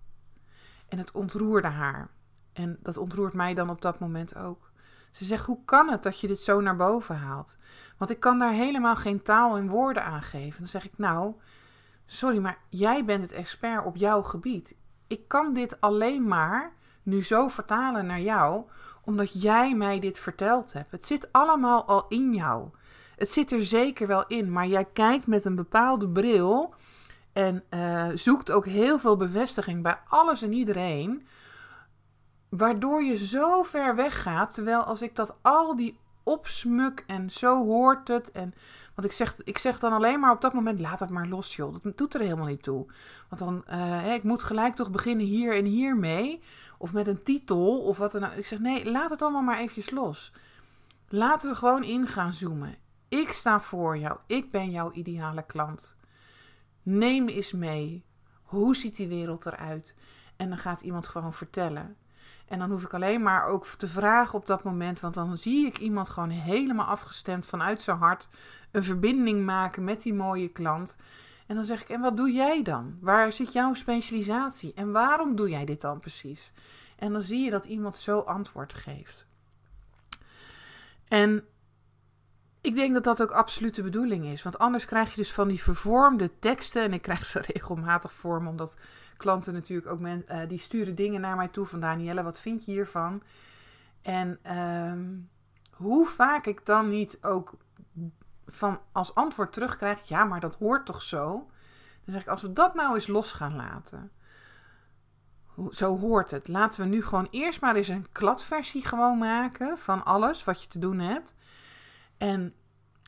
En 0.88 0.98
het 0.98 1.12
ontroerde 1.12 1.68
haar. 1.68 2.10
En 2.52 2.78
dat 2.82 2.96
ontroert 2.96 3.32
mij 3.32 3.54
dan 3.54 3.70
op 3.70 3.80
dat 3.82 3.98
moment 3.98 4.36
ook. 4.36 4.70
Ze 5.10 5.24
zegt: 5.24 5.46
Hoe 5.46 5.64
kan 5.64 5.88
het 5.88 6.02
dat 6.02 6.20
je 6.20 6.26
dit 6.26 6.40
zo 6.40 6.60
naar 6.60 6.76
boven 6.76 7.16
haalt? 7.16 7.58
Want 7.98 8.10
ik 8.10 8.20
kan 8.20 8.38
daar 8.38 8.52
helemaal 8.52 8.96
geen 8.96 9.22
taal 9.22 9.56
en 9.56 9.68
woorden 9.68 10.04
aan 10.04 10.22
geven. 10.22 10.58
Dan 10.58 10.68
zeg 10.68 10.84
ik: 10.84 10.92
Nou, 10.96 11.34
sorry, 12.06 12.38
maar 12.38 12.58
jij 12.68 13.04
bent 13.04 13.22
het 13.22 13.32
expert 13.32 13.84
op 13.84 13.96
jouw 13.96 14.22
gebied. 14.22 14.76
Ik 15.06 15.28
kan 15.28 15.52
dit 15.52 15.80
alleen 15.80 16.28
maar 16.28 16.72
nu 17.02 17.22
zo 17.22 17.48
vertalen 17.48 18.06
naar 18.06 18.20
jou, 18.20 18.64
omdat 19.04 19.42
jij 19.42 19.74
mij 19.74 20.00
dit 20.00 20.18
verteld 20.18 20.72
hebt. 20.72 20.90
Het 20.90 21.04
zit 21.04 21.32
allemaal 21.32 21.84
al 21.84 22.06
in 22.08 22.34
jou. 22.34 22.70
Het 23.16 23.30
zit 23.30 23.52
er 23.52 23.64
zeker 23.64 24.06
wel 24.06 24.26
in, 24.26 24.52
maar 24.52 24.66
jij 24.66 24.84
kijkt 24.84 25.26
met 25.26 25.44
een 25.44 25.54
bepaalde 25.54 26.08
bril 26.08 26.74
en 27.34 27.64
uh, 27.70 28.06
zoekt 28.14 28.50
ook 28.50 28.66
heel 28.66 28.98
veel 28.98 29.16
bevestiging 29.16 29.82
bij 29.82 29.98
alles 30.06 30.42
en 30.42 30.52
iedereen, 30.52 31.26
waardoor 32.48 33.02
je 33.02 33.16
zo 33.16 33.62
ver 33.62 33.94
weg 33.96 34.22
gaat. 34.22 34.54
Terwijl 34.54 34.82
als 34.82 35.02
ik 35.02 35.16
dat 35.16 35.36
al 35.42 35.76
die 35.76 35.98
opsmuk 36.22 37.04
en 37.06 37.30
zo 37.30 37.64
hoort 37.64 38.08
het 38.08 38.30
en 38.30 38.54
want 38.94 39.06
ik 39.06 39.12
zeg, 39.12 39.36
ik 39.44 39.58
zeg 39.58 39.78
dan 39.78 39.92
alleen 39.92 40.20
maar 40.20 40.32
op 40.32 40.40
dat 40.40 40.52
moment, 40.52 40.80
laat 40.80 41.00
het 41.00 41.10
maar 41.10 41.26
los 41.26 41.56
joh. 41.56 41.72
Dat 41.82 41.98
doet 41.98 42.14
er 42.14 42.20
helemaal 42.20 42.46
niet 42.46 42.62
toe. 42.62 42.86
Want 43.28 43.40
dan, 43.40 43.64
uh, 43.70 44.14
ik 44.14 44.22
moet 44.22 44.42
gelijk 44.42 44.74
toch 44.74 44.90
beginnen 44.90 45.26
hier 45.26 45.56
en 45.56 45.64
hier 45.64 45.96
mee. 45.96 46.42
Of 46.78 46.92
met 46.92 47.06
een 47.06 47.22
titel 47.22 47.80
of 47.80 47.98
wat 47.98 48.12
dan 48.12 48.24
ook. 48.24 48.32
Ik 48.32 48.46
zeg, 48.46 48.58
nee, 48.58 48.90
laat 48.90 49.10
het 49.10 49.22
allemaal 49.22 49.42
maar 49.42 49.58
eventjes 49.58 49.90
los. 49.90 50.32
Laten 51.08 51.50
we 51.50 51.56
gewoon 51.56 51.84
in 51.84 52.06
gaan 52.06 52.32
zoomen. 52.32 52.76
Ik 53.08 53.32
sta 53.32 53.60
voor 53.60 53.98
jou. 53.98 54.18
Ik 54.26 54.50
ben 54.50 54.70
jouw 54.70 54.92
ideale 54.92 55.42
klant. 55.46 55.96
Neem 56.84 57.28
eens 57.28 57.52
mee. 57.52 58.04
Hoe 58.42 58.76
ziet 58.76 58.96
die 58.96 59.08
wereld 59.08 59.46
eruit? 59.46 59.96
En 60.36 60.48
dan 60.48 60.58
gaat 60.58 60.80
iemand 60.80 61.08
gewoon 61.08 61.32
vertellen. 61.32 61.96
En 62.48 62.58
dan 62.58 62.70
hoef 62.70 62.84
ik 62.84 62.94
alleen 62.94 63.22
maar 63.22 63.46
ook 63.46 63.66
te 63.66 63.88
vragen 63.88 64.38
op 64.38 64.46
dat 64.46 64.62
moment, 64.62 65.00
want 65.00 65.14
dan 65.14 65.36
zie 65.36 65.66
ik 65.66 65.78
iemand 65.78 66.08
gewoon 66.08 66.30
helemaal 66.30 66.86
afgestemd 66.86 67.46
vanuit 67.46 67.82
zijn 67.82 67.96
hart 67.96 68.28
een 68.70 68.82
verbinding 68.82 69.44
maken 69.44 69.84
met 69.84 70.02
die 70.02 70.14
mooie 70.14 70.48
klant. 70.48 70.96
En 71.46 71.54
dan 71.54 71.64
zeg 71.64 71.80
ik: 71.80 71.88
En 71.88 72.00
wat 72.00 72.16
doe 72.16 72.32
jij 72.32 72.62
dan? 72.62 72.98
Waar 73.00 73.32
zit 73.32 73.52
jouw 73.52 73.74
specialisatie? 73.74 74.72
En 74.74 74.92
waarom 74.92 75.36
doe 75.36 75.48
jij 75.48 75.64
dit 75.64 75.80
dan 75.80 76.00
precies? 76.00 76.52
En 76.96 77.12
dan 77.12 77.22
zie 77.22 77.44
je 77.44 77.50
dat 77.50 77.64
iemand 77.64 77.96
zo 77.96 78.18
antwoord 78.18 78.74
geeft. 78.74 79.26
En 81.08 81.44
ik 82.64 82.74
denk 82.74 82.94
dat 82.94 83.04
dat 83.04 83.22
ook 83.22 83.30
absoluut 83.30 83.74
de 83.74 83.82
bedoeling 83.82 84.24
is. 84.24 84.42
Want 84.42 84.58
anders 84.58 84.84
krijg 84.84 85.10
je 85.10 85.16
dus 85.16 85.32
van 85.32 85.48
die 85.48 85.62
vervormde 85.62 86.38
teksten. 86.38 86.82
En 86.82 86.92
ik 86.92 87.02
krijg 87.02 87.26
ze 87.26 87.40
regelmatig 87.52 88.12
vorm, 88.12 88.46
omdat 88.46 88.76
klanten 89.16 89.52
natuurlijk 89.52 89.90
ook 89.90 90.00
men, 90.00 90.24
uh, 90.28 90.38
die 90.48 90.58
sturen 90.58 90.94
dingen 90.94 91.20
naar 91.20 91.36
mij 91.36 91.48
toe 91.48 91.66
van 91.66 91.80
Danielle, 91.80 92.22
wat 92.22 92.40
vind 92.40 92.64
je 92.64 92.72
hiervan? 92.72 93.22
En 94.02 94.38
uh, 94.46 94.92
hoe 95.70 96.06
vaak 96.06 96.46
ik 96.46 96.66
dan 96.66 96.88
niet 96.88 97.18
ook 97.22 97.54
van 98.46 98.80
als 98.92 99.14
antwoord 99.14 99.52
terugkrijg, 99.52 100.08
ja, 100.08 100.24
maar 100.24 100.40
dat 100.40 100.54
hoort 100.54 100.86
toch 100.86 101.02
zo? 101.02 101.32
Dan 102.04 102.14
zeg 102.14 102.20
ik, 102.20 102.28
als 102.28 102.42
we 102.42 102.52
dat 102.52 102.74
nou 102.74 102.94
eens 102.94 103.06
los 103.06 103.32
gaan 103.32 103.56
laten. 103.56 104.10
Zo 105.70 105.98
hoort 105.98 106.30
het. 106.30 106.48
Laten 106.48 106.80
we 106.80 106.86
nu 106.86 107.02
gewoon 107.02 107.28
eerst 107.30 107.60
maar 107.60 107.76
eens 107.76 107.88
een 107.88 108.06
kladversie 108.12 108.86
gewoon 108.86 109.18
maken 109.18 109.78
van 109.78 110.04
alles 110.04 110.44
wat 110.44 110.62
je 110.62 110.68
te 110.68 110.78
doen 110.78 110.98
hebt. 110.98 111.34
En 112.24 112.54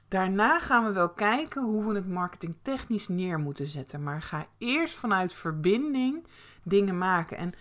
daarna 0.08 0.61
gaan 0.61 0.85
we 0.85 0.92
wel 0.92 1.08
kijken 1.08 1.62
hoe 1.62 1.87
we 1.87 1.94
het 1.94 2.08
marketingtechnisch 2.08 3.08
neer 3.08 3.38
moeten 3.38 3.66
zetten. 3.66 4.02
Maar 4.02 4.23
ga 4.23 4.46
eerst 4.58 4.96
vanuit 4.96 5.32
verbinding 5.32 6.26
dingen 6.62 6.99
maken. 6.99 7.37
En 7.37 7.52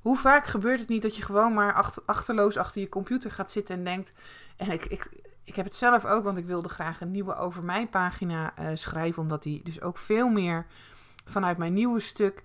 hoe 0.00 0.16
vaak 0.16 0.46
gebeurt 0.46 0.80
het 0.80 0.88
niet 0.88 1.02
dat 1.02 1.16
je 1.16 1.22
gewoon 1.22 1.54
maar 1.54 1.92
achterloos 2.06 2.56
achter 2.56 2.80
je 2.80 2.88
computer 2.88 3.30
gaat 3.30 3.50
zitten 3.50 3.74
en 3.74 3.84
denkt. 3.84 4.12
En 4.56 4.70
ik, 4.70 4.84
ik, 4.84 5.08
ik 5.44 5.56
heb 5.56 5.64
het 5.64 5.74
zelf 5.74 6.04
ook, 6.04 6.24
want 6.24 6.38
ik 6.38 6.46
wilde 6.46 6.68
graag 6.68 7.00
een 7.00 7.10
nieuwe 7.10 7.34
over 7.34 7.64
mij 7.64 7.88
pagina 7.88 8.52
uh, 8.58 8.68
schrijven, 8.74 9.22
omdat 9.22 9.42
die 9.42 9.62
dus 9.62 9.80
ook 9.80 9.98
veel 9.98 10.28
meer 10.28 10.66
vanuit 11.24 11.58
mijn 11.58 11.72
nieuwe 11.72 12.00
stuk. 12.00 12.42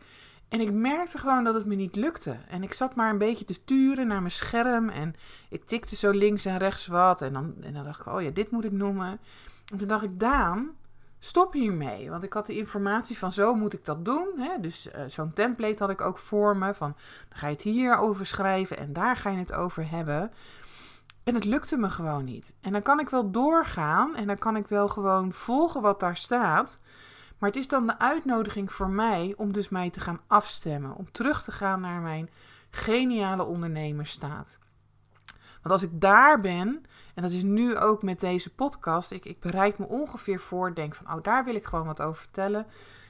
En 0.50 0.62
ik 0.62 0.72
merkte 0.72 1.18
gewoon 1.18 1.44
dat 1.44 1.54
het 1.54 1.66
me 1.66 1.76
niet 1.76 1.96
lukte. 1.96 2.38
En 2.48 2.64
ik 2.64 2.74
zat 2.74 2.96
maar 2.96 3.10
een 3.10 3.18
beetje 3.18 3.46
te 3.46 3.64
turen 3.64 4.08
naar 4.08 4.20
mijn 4.20 4.32
scherm. 4.32 4.90
En 4.90 5.16
ik 5.50 5.66
tikte 5.66 5.96
zo 5.96 6.12
links 6.12 6.46
en 6.46 6.58
rechts 6.58 6.88
wat. 6.88 7.22
En 7.22 7.34
dan, 7.34 7.56
en 7.62 7.74
dan 7.74 7.84
dacht 7.84 8.00
ik, 8.00 8.06
oh 8.06 8.22
ja, 8.22 8.30
dit 8.30 8.52
moet 8.52 8.66
ik 8.66 8.72
noemen. 8.72 9.20
En 9.66 9.78
toen 9.78 9.88
dacht 9.88 10.04
ik, 10.04 10.20
Daan, 10.20 10.76
stop 11.20 11.54
hiermee. 11.54 12.10
Want 12.10 12.24
ik 12.24 12.34
had 12.34 12.46
de 12.46 12.58
informatie 12.58 13.18
van 13.18 13.32
zo 13.32 13.56
moet 13.56 13.74
ik 13.74 13.86
dat 13.86 14.06
doen. 14.06 14.28
Hè? 14.38 14.60
Dus 14.60 14.88
uh, 14.88 15.02
zo'n 15.08 15.34
template 15.34 15.84
had 15.84 15.92
ik 15.92 16.02
ook 16.02 16.18
voor 16.18 16.58
me. 16.58 16.74
Van 16.74 16.96
dan 17.30 17.38
ga 17.38 17.48
je 17.48 17.54
het 17.54 17.62
hier 17.62 17.98
over 17.98 18.26
schrijven 18.26 18.78
en 18.78 18.94
daar 18.94 19.16
ga 19.16 19.30
je 19.30 19.38
het 19.38 19.54
over 19.54 19.90
hebben. 19.90 20.32
En 21.24 21.36
het 21.36 21.46
lukte 21.46 21.78
me 21.78 21.90
gewoon 21.90 22.24
niet. 22.24 22.56
En 22.62 22.72
dan 22.72 22.82
kan 22.82 23.00
ik 23.00 23.10
wel 23.10 23.32
doorgaan 23.32 24.16
en 24.16 24.28
dan 24.28 24.38
kan 24.38 24.56
ik 24.56 24.68
wel 24.68 24.88
gewoon 24.88 25.34
volgen 25.34 25.82
wat 25.82 26.00
daar 26.00 26.18
staat. 26.18 26.80
Maar 27.38 27.50
het 27.50 27.60
is 27.60 27.68
dan 27.68 27.88
de 27.88 28.00
uitnodiging 28.00 28.72
voor 28.72 28.90
mij 28.90 29.34
om 29.38 29.54
dus 29.54 29.70
mij 29.70 29.90
te 29.90 30.00
gaan 30.00 30.22
afstemmen. 30.28 30.96
Om 30.96 31.12
terug 31.12 31.44
te 31.44 31.52
gaan 31.52 31.82
naar 31.82 32.02
mijn 32.02 32.30
geniale 32.70 33.44
ondernemerstaat. 33.44 34.60
Want 35.62 35.82
als 35.82 35.84
ik 35.84 36.02
daar 36.02 36.42
ben, 36.42 36.86
en 37.16 37.24
dat 37.24 37.32
is 37.32 37.44
nu 37.44 37.78
ook 37.78 38.04
met 38.04 38.20
deze 38.20 38.54
podcast, 38.54 39.12
ik, 39.12 39.26
ik 39.26 39.40
bereid 39.40 39.78
me 39.78 39.86
ongeveer 39.86 40.40
voor, 40.40 40.74
denk 40.74 40.96
van, 40.96 41.14
oh, 41.14 41.24
daar 41.24 41.44
wil 41.44 41.56
ik 41.56 41.66
gewoon 41.66 41.86
wat 41.86 42.02
over 42.02 42.22
vertellen. 42.22 42.68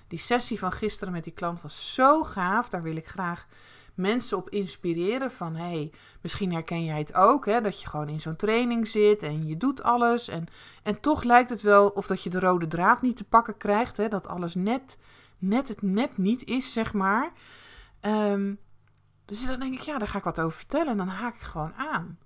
Die 0.07 0.19
sessie 0.19 0.59
van 0.59 0.71
gisteren 0.71 1.13
met 1.13 1.23
die 1.23 1.33
klant 1.33 1.61
was 1.61 1.93
zo 1.93 2.23
gaaf, 2.23 2.69
daar 2.69 2.81
wil 2.81 2.95
ik 2.95 3.07
graag 3.07 3.47
mensen 3.95 4.37
op 4.37 4.49
inspireren 4.49 5.31
van 5.31 5.55
hey, 5.55 5.91
misschien 6.21 6.53
herken 6.53 6.83
jij 6.83 6.97
het 6.97 7.13
ook, 7.13 7.45
hè, 7.45 7.61
dat 7.61 7.81
je 7.81 7.87
gewoon 7.87 8.09
in 8.09 8.21
zo'n 8.21 8.35
training 8.35 8.87
zit 8.87 9.23
en 9.23 9.47
je 9.47 9.57
doet 9.57 9.83
alles 9.83 10.27
en, 10.27 10.45
en 10.83 10.99
toch 10.99 11.23
lijkt 11.23 11.49
het 11.49 11.61
wel 11.61 11.87
of 11.87 12.07
dat 12.07 12.23
je 12.23 12.29
de 12.29 12.39
rode 12.39 12.67
draad 12.67 13.01
niet 13.01 13.17
te 13.17 13.23
pakken 13.23 13.57
krijgt, 13.57 13.97
hè, 13.97 14.07
dat 14.07 14.27
alles 14.27 14.55
net, 14.55 14.97
net 15.37 15.67
het 15.67 15.81
net 15.81 16.17
niet 16.17 16.43
is, 16.43 16.73
zeg 16.73 16.93
maar. 16.93 17.31
Um, 18.01 18.59
dus 19.25 19.45
dan 19.45 19.59
denk 19.59 19.73
ik, 19.73 19.79
ja, 19.79 19.97
daar 19.97 20.07
ga 20.07 20.17
ik 20.17 20.23
wat 20.23 20.39
over 20.39 20.57
vertellen 20.57 20.87
en 20.87 20.97
dan 20.97 21.07
haak 21.07 21.35
ik 21.35 21.41
gewoon 21.41 21.73
aan. 21.73 22.17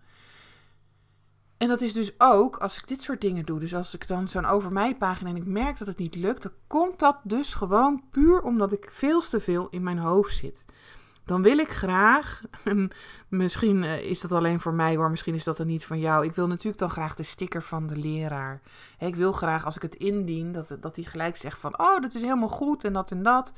En 1.57 1.67
dat 1.67 1.81
is 1.81 1.93
dus 1.93 2.13
ook 2.17 2.57
als 2.57 2.77
ik 2.77 2.87
dit 2.87 3.01
soort 3.01 3.21
dingen 3.21 3.45
doe. 3.45 3.59
Dus 3.59 3.75
als 3.75 3.93
ik 3.93 4.07
dan 4.07 4.27
zo'n 4.27 4.45
over 4.45 4.71
mij 4.71 4.95
pagina 4.95 5.29
en 5.29 5.35
ik 5.35 5.45
merk 5.45 5.77
dat 5.77 5.87
het 5.87 5.97
niet 5.97 6.15
lukt, 6.15 6.43
dan 6.43 6.51
komt 6.67 6.99
dat 6.99 7.17
dus 7.23 7.53
gewoon 7.53 8.03
puur 8.11 8.41
omdat 8.41 8.71
ik 8.71 8.87
veel 8.91 9.21
te 9.21 9.39
veel 9.39 9.67
in 9.69 9.83
mijn 9.83 9.97
hoofd 9.97 10.35
zit 10.35 10.65
dan 11.29 11.41
wil 11.41 11.57
ik 11.57 11.71
graag, 11.71 12.41
misschien 13.27 13.83
eh, 13.83 14.01
is 14.01 14.19
dat 14.19 14.31
alleen 14.31 14.59
voor 14.59 14.73
mij 14.73 14.95
hoor, 14.95 15.09
misschien 15.09 15.33
is 15.33 15.43
dat 15.43 15.59
er 15.59 15.65
niet 15.65 15.85
van 15.85 15.99
jou. 15.99 16.25
Ik 16.25 16.33
wil 16.33 16.47
natuurlijk 16.47 16.77
dan 16.77 16.89
graag 16.89 17.15
de 17.15 17.23
sticker 17.23 17.63
van 17.63 17.87
de 17.87 17.97
leraar. 17.97 18.61
Ik 18.99 19.15
wil 19.15 19.31
graag 19.31 19.65
als 19.65 19.75
ik 19.75 19.81
het 19.81 19.95
indien, 19.95 20.51
dat, 20.51 20.77
dat 20.79 20.95
hij 20.95 21.05
gelijk 21.05 21.37
zegt 21.37 21.59
van, 21.59 21.79
oh, 21.79 22.01
dat 22.01 22.13
is 22.13 22.21
helemaal 22.21 22.47
goed 22.47 22.83
en 22.83 22.93
dat 22.93 23.11
en 23.11 23.23
dat. 23.23 23.53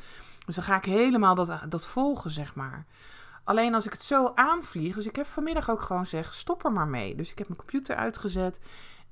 Dus 0.46 0.56
dan 0.56 0.64
ga 0.64 0.78
ik 0.78 0.86
helemaal 0.86 1.36
dat, 1.36 1.60
dat 1.70 1.88
volgen, 1.88 2.32
zeg 2.32 2.56
maar. 2.56 2.86
Alleen 3.44 3.74
als 3.74 3.86
ik 3.86 3.92
het 3.92 4.04
zo 4.04 4.32
aanvlieg, 4.36 4.96
dus 4.96 5.08
ik 5.08 5.16
heb 5.16 5.26
vanmiddag 5.26 5.70
ook 5.70 5.82
gewoon 5.82 6.02
gezegd, 6.02 6.36
stop 6.36 6.66
er 6.66 6.72
maar 6.72 6.88
mee. 6.88 7.16
Dus 7.16 7.32
ik 7.32 7.38
heb 7.38 7.48
mijn 7.48 7.60
computer 7.60 7.96
uitgezet 7.96 8.60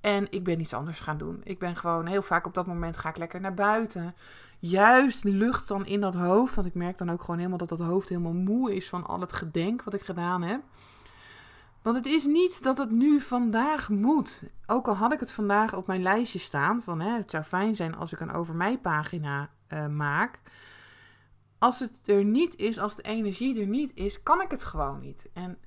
en 0.01 0.27
ik 0.31 0.43
ben 0.43 0.59
iets 0.59 0.73
anders 0.73 0.99
gaan 0.99 1.17
doen. 1.17 1.41
Ik 1.43 1.59
ben 1.59 1.75
gewoon 1.75 2.05
heel 2.05 2.21
vaak 2.21 2.45
op 2.45 2.53
dat 2.53 2.67
moment 2.67 2.97
ga 2.97 3.09
ik 3.09 3.17
lekker 3.17 3.41
naar 3.41 3.53
buiten 3.53 4.15
juist 4.59 5.23
lucht 5.23 5.67
dan 5.67 5.85
in 5.85 6.01
dat 6.01 6.15
hoofd. 6.15 6.55
Want 6.55 6.67
ik 6.67 6.73
merk 6.73 6.97
dan 6.97 7.11
ook 7.11 7.21
gewoon 7.21 7.37
helemaal 7.37 7.57
dat 7.57 7.69
dat 7.69 7.79
hoofd 7.79 8.09
helemaal 8.09 8.33
moe 8.33 8.75
is 8.75 8.89
van 8.89 9.05
al 9.05 9.19
het 9.19 9.33
gedenk 9.33 9.83
wat 9.83 9.93
ik 9.93 10.01
gedaan 10.01 10.41
heb. 10.41 10.61
Want 11.81 11.95
het 11.95 12.05
is 12.05 12.25
niet 12.25 12.63
dat 12.63 12.77
het 12.77 12.91
nu 12.91 13.19
vandaag 13.19 13.89
moet. 13.89 14.49
Ook 14.65 14.87
al 14.87 14.95
had 14.95 15.13
ik 15.13 15.19
het 15.19 15.31
vandaag 15.31 15.73
op 15.73 15.87
mijn 15.87 16.01
lijstje 16.01 16.39
staan 16.39 16.81
van 16.81 16.99
hè, 16.99 17.17
het 17.17 17.31
zou 17.31 17.43
fijn 17.43 17.75
zijn 17.75 17.95
als 17.95 18.13
ik 18.13 18.19
een 18.19 18.31
over 18.31 18.55
mij 18.55 18.77
pagina 18.77 19.49
uh, 19.69 19.87
maak. 19.87 20.39
Als 21.57 21.79
het 21.79 21.99
er 22.05 22.23
niet 22.23 22.55
is, 22.55 22.79
als 22.79 22.95
de 22.95 23.01
energie 23.01 23.61
er 23.61 23.67
niet 23.67 23.91
is, 23.93 24.23
kan 24.23 24.41
ik 24.41 24.51
het 24.51 24.63
gewoon 24.63 24.99
niet. 24.99 25.29
En 25.33 25.57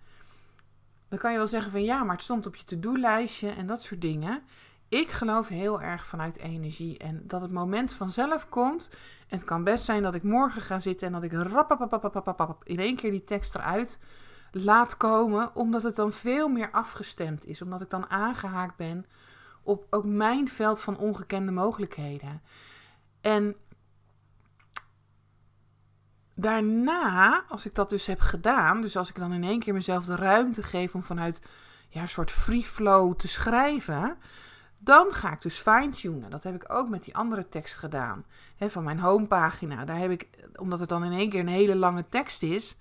dan 1.13 1.21
kan 1.21 1.31
je 1.31 1.37
wel 1.37 1.47
zeggen 1.47 1.71
van 1.71 1.83
ja, 1.83 2.05
maar 2.05 2.15
het 2.15 2.25
stond 2.25 2.47
op 2.47 2.57
je 2.57 2.65
to-do-lijstje 2.65 3.51
en 3.51 3.67
dat 3.67 3.83
soort 3.83 4.01
dingen. 4.01 4.43
Ik 4.89 5.11
geloof 5.11 5.49
heel 5.49 5.83
erg 5.83 6.07
vanuit 6.07 6.39
energie 6.39 6.99
en 6.99 7.23
dat 7.27 7.43
het 7.43 7.51
moment 7.51 7.93
vanzelf 7.93 8.49
komt. 8.49 8.91
En 9.29 9.37
het 9.37 9.47
kan 9.47 9.65
best 9.65 9.85
zijn 9.85 10.03
dat 10.03 10.15
ik 10.15 10.23
morgen 10.23 10.63
ga 10.63 10.79
zitten 10.81 11.07
en 11.07 11.13
dat 11.13 11.23
ik 11.23 11.33
in 12.65 12.79
één 12.79 12.97
keer 12.97 13.11
die 13.11 13.25
tekst 13.25 13.55
eruit 13.55 13.99
laat 14.51 14.97
komen, 14.97 15.55
omdat 15.55 15.83
het 15.83 15.97
dan 15.97 16.13
veel 16.13 16.49
meer 16.49 16.71
afgestemd 16.71 17.47
is, 17.47 17.63
omdat 17.63 17.83
ik 17.83 17.91
dan 17.91 18.11
aangehaakt 18.11 18.77
ben 18.77 19.07
op 19.63 19.87
ook 19.91 20.05
mijn 20.05 20.49
veld 20.49 20.81
van 20.81 20.99
ongekende 20.99 21.53
mogelijkheden. 21.53 22.43
En 23.21 23.57
daarna, 26.35 27.45
als 27.49 27.67
ik 27.67 27.75
dat 27.75 27.91
dus 27.91 28.07
heb 28.07 28.21
gedaan, 28.21 28.81
dus 28.81 28.97
als 28.97 29.09
ik 29.09 29.17
dan 29.17 29.33
in 29.33 29.45
één 29.45 29.59
keer 29.59 29.75
mezelf 29.75 30.05
de 30.05 30.17
ruimte 30.17 30.63
geef 30.63 30.95
om 30.95 31.03
vanuit 31.03 31.43
ja, 31.89 32.03
een 32.03 32.09
soort 32.09 32.31
free 32.31 32.63
flow 32.63 33.15
te 33.15 33.29
schrijven, 33.29 34.17
dan 34.79 35.13
ga 35.13 35.33
ik 35.33 35.43
dus 35.43 35.59
fine-tunen. 35.59 36.31
Dat 36.31 36.43
heb 36.43 36.55
ik 36.55 36.73
ook 36.73 36.89
met 36.89 37.05
die 37.05 37.17
andere 37.17 37.49
tekst 37.49 37.77
gedaan. 37.77 38.25
van 38.59 38.85
mijn 38.85 39.01
homepagina. 39.01 39.85
Daar 39.85 39.99
heb 39.99 40.11
ik, 40.11 40.29
omdat 40.55 40.81
het 40.81 40.89
dan 40.89 41.05
in 41.05 41.13
één 41.13 41.31
keer 41.31 41.41
een 41.41 41.49
hele 41.49 41.77
lange 41.77 42.09
tekst 42.09 42.43
is, 42.43 42.77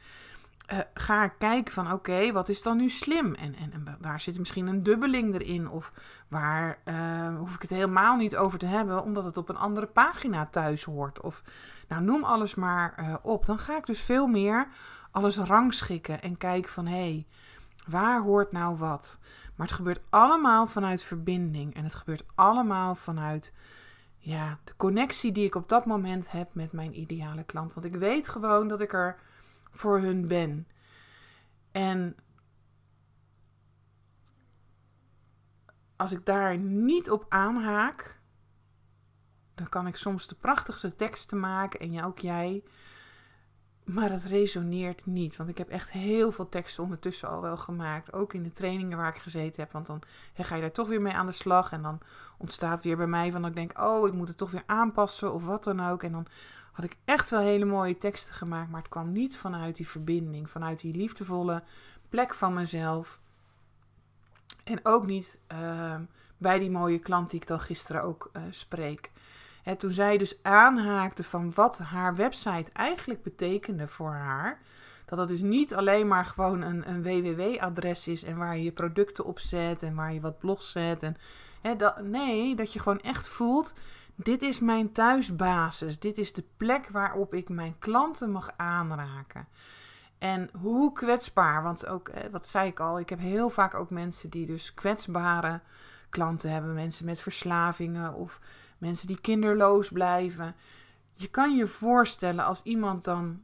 uh, 0.74 0.80
ga 0.94 1.28
kijken 1.28 1.74
van 1.74 1.92
oké, 1.92 2.32
wat 2.32 2.50
is 2.50 2.62
dan 2.62 2.78
nu 2.78 2.90
slim? 2.90 3.36
En, 3.36 3.56
en, 3.56 3.98
waar 4.02 4.20
zit 4.20 4.38
misschien 4.38 4.68
een 4.68 4.84
dubbeling 4.84 5.34
erin? 5.34 5.70
Of 5.70 5.92
waar 6.28 6.78
uh, 6.86 7.38
hoef 7.38 7.56
ik 7.56 7.62
het 7.62 7.70
helemaal 7.70 8.16
niet 8.16 8.36
over 8.36 8.60
te 8.60 8.66
hebben, 8.66 9.04
omdat 9.04 9.24
het 9.24 9.38
op 9.38 9.50
een 9.50 9.58
andere 9.58 9.88
pagina 9.88 10.46
thuis 10.46 10.84
hoort? 10.84 11.22
Of 11.22 11.44
nou, 11.88 12.04
noem 12.04 12.24
alles 12.24 12.56
maar 12.56 12.96
uh, 13.00 13.16
op. 13.22 13.46
Dan 13.46 13.60
ga 13.60 13.78
ik 13.78 13.86
dus 13.86 14.02
veel 14.02 14.28
meer 14.28 14.68
alles 15.12 15.38
rangschikken 15.38 16.22
en 16.22 16.38
kijken 16.38 16.72
van 16.72 16.88
hé, 16.88 16.96
hey, 16.96 17.26
waar 17.88 18.22
hoort 18.22 18.52
nou 18.52 18.78
wat? 18.78 19.20
Maar 19.56 19.68
het 19.68 19.76
gebeurt 19.76 20.02
allemaal 20.10 20.66
vanuit 20.66 21.04
verbinding 21.04 21.76
en 21.76 21.84
het 21.84 21.96
gebeurt 21.96 22.24
allemaal 22.36 22.96
vanuit 22.96 23.54
ja, 24.18 24.60
de 24.64 24.74
connectie 24.78 25.32
die 25.32 25.46
ik 25.46 25.56
op 25.56 25.70
dat 25.70 25.86
moment 25.86 26.32
heb 26.32 26.54
met 26.54 26.72
mijn 26.72 27.00
ideale 27.00 27.44
klant. 27.44 27.74
Want 27.74 27.86
ik 27.86 27.96
weet 27.96 28.30
gewoon 28.30 28.68
dat 28.68 28.82
ik 28.82 28.94
er 28.94 29.18
voor 29.72 30.00
hun 30.00 30.28
ben. 30.28 30.68
En 31.72 32.16
als 35.96 36.12
ik 36.12 36.26
daar 36.26 36.58
niet 36.58 37.12
op 37.12 37.26
aanhaak, 37.30 38.20
dan 39.56 39.70
kan 39.70 39.88
ik 39.88 39.96
soms 39.96 40.28
de 40.28 40.36
prachtigste 40.36 40.96
teksten 40.96 41.40
maken 41.40 41.80
en 41.80 42.04
ook 42.04 42.20
jij. 42.20 42.64
Maar 43.84 44.12
het 44.12 44.24
resoneert 44.24 45.06
niet. 45.06 45.36
Want 45.36 45.50
ik 45.50 45.58
heb 45.58 45.70
echt 45.70 45.92
heel 45.92 46.32
veel 46.32 46.50
teksten 46.50 46.84
ondertussen 46.84 47.30
al 47.30 47.42
wel 47.42 47.58
gemaakt. 47.58 48.14
Ook 48.14 48.34
in 48.34 48.44
de 48.44 48.52
trainingen 48.52 48.98
waar 48.98 49.16
ik 49.16 49.22
gezeten 49.22 49.62
heb. 49.62 49.72
Want 49.72 49.86
dan 49.86 50.02
ga 50.34 50.56
je 50.56 50.62
daar 50.62 50.72
toch 50.72 50.88
weer 50.88 51.02
mee 51.02 51.14
aan 51.14 51.26
de 51.26 51.32
slag. 51.32 51.72
En 51.72 51.82
dan 51.82 52.00
ontstaat 52.38 52.84
weer 52.84 52.98
bij 52.98 53.08
mij 53.08 53.32
van 53.32 53.42
dat 53.42 53.50
ik 53.50 53.56
denk: 53.56 53.80
oh, 53.80 54.08
ik 54.08 54.14
moet 54.14 54.28
het 54.28 54.38
toch 54.38 54.52
weer 54.52 54.64
aanpassen 54.66 55.34
of 55.34 55.46
wat 55.46 55.64
dan 55.64 55.80
ook. 55.80 56.04
En 56.04 56.12
dan 56.12 56.28
had 56.72 56.86
ik 56.86 56.96
echt 57.06 57.30
wel 57.30 57.40
hele 57.40 57.66
mooie 57.66 57.98
teksten 57.98 58.34
gemaakt. 58.34 58.70
Maar 58.70 58.82
het 58.82 58.90
kwam 58.90 59.12
niet 59.12 59.38
vanuit 59.38 59.76
die 59.76 59.88
verbinding. 59.88 60.50
Vanuit 60.50 60.80
die 60.80 60.96
liefdevolle 60.96 61.64
plek 62.10 62.34
van 62.34 62.54
mezelf. 62.54 63.20
En 64.64 64.80
ook 64.84 65.06
niet 65.06 65.40
uh, 65.52 65.96
bij 66.38 66.60
die 66.60 66.72
mooie 66.72 67.00
klant 67.00 67.30
die 67.30 67.40
ik 67.40 67.48
dan 67.48 67.60
gisteren 67.60 68.04
ook 68.04 68.30
uh, 68.34 68.42
spreek. 68.50 69.12
Hè, 69.64 69.76
toen 69.76 69.92
zij 69.92 70.18
dus 70.18 70.44
aanhaakte 70.44 71.24
van 71.24 71.52
wat 71.56 71.78
haar 71.78 72.16
website 72.16 72.72
eigenlijk 72.74 73.24
betekende 73.24 73.88
voor 73.88 74.12
haar. 74.12 74.60
Dat 75.06 75.18
dat 75.18 75.28
dus 75.28 75.42
niet 75.42 75.76
alleen 75.76 76.08
maar 76.08 76.26
gewoon 76.26 76.62
een, 76.62 76.90
een 76.90 77.04
www-adres 77.04 78.08
is 78.08 78.24
en 78.24 78.38
waar 78.38 78.58
je 78.58 78.64
je 78.64 78.72
producten 78.72 79.26
op 79.26 79.40
zet 79.40 79.84
en 79.84 79.96
waar 79.96 80.14
je 80.14 80.20
wat 80.20 80.40
blogs 80.40 80.72
zet. 80.72 81.04
En, 81.04 81.18
hè, 81.62 81.76
dat, 81.76 82.02
nee, 82.02 82.56
dat 82.56 82.74
je 82.74 82.80
gewoon 82.80 83.02
echt 83.02 83.30
voelt, 83.30 83.74
dit 84.24 84.42
is 84.42 84.60
mijn 84.60 84.92
thuisbasis. 84.92 86.00
Dit 86.00 86.18
is 86.18 86.34
de 86.34 86.44
plek 86.58 86.90
waarop 86.90 87.34
ik 87.34 87.50
mijn 87.50 87.76
klanten 87.80 88.32
mag 88.32 88.52
aanraken. 88.58 89.48
En 90.18 90.50
hoe 90.60 90.92
kwetsbaar, 90.92 91.64
want 91.64 91.86
ook, 91.88 92.12
wat 92.32 92.48
zei 92.48 92.68
ik 92.68 92.80
al, 92.80 93.00
ik 93.00 93.10
heb 93.10 93.20
heel 93.20 93.50
vaak 93.50 93.74
ook 93.74 93.90
mensen 93.90 94.30
die 94.30 94.46
dus 94.46 94.74
kwetsbare 94.74 95.62
klanten 96.10 96.52
hebben. 96.52 96.74
Mensen 96.74 97.06
met 97.06 97.22
verslavingen 97.22 98.14
of 98.14 98.40
mensen 98.78 99.08
die 99.08 99.22
kinderloos 99.22 99.90
blijven. 99.90 100.56
Je 101.14 101.28
kan 101.28 101.56
je 101.56 101.68
voorstellen 101.68 102.46
als 102.46 102.62
iemand 102.64 103.04
dan 103.04 103.42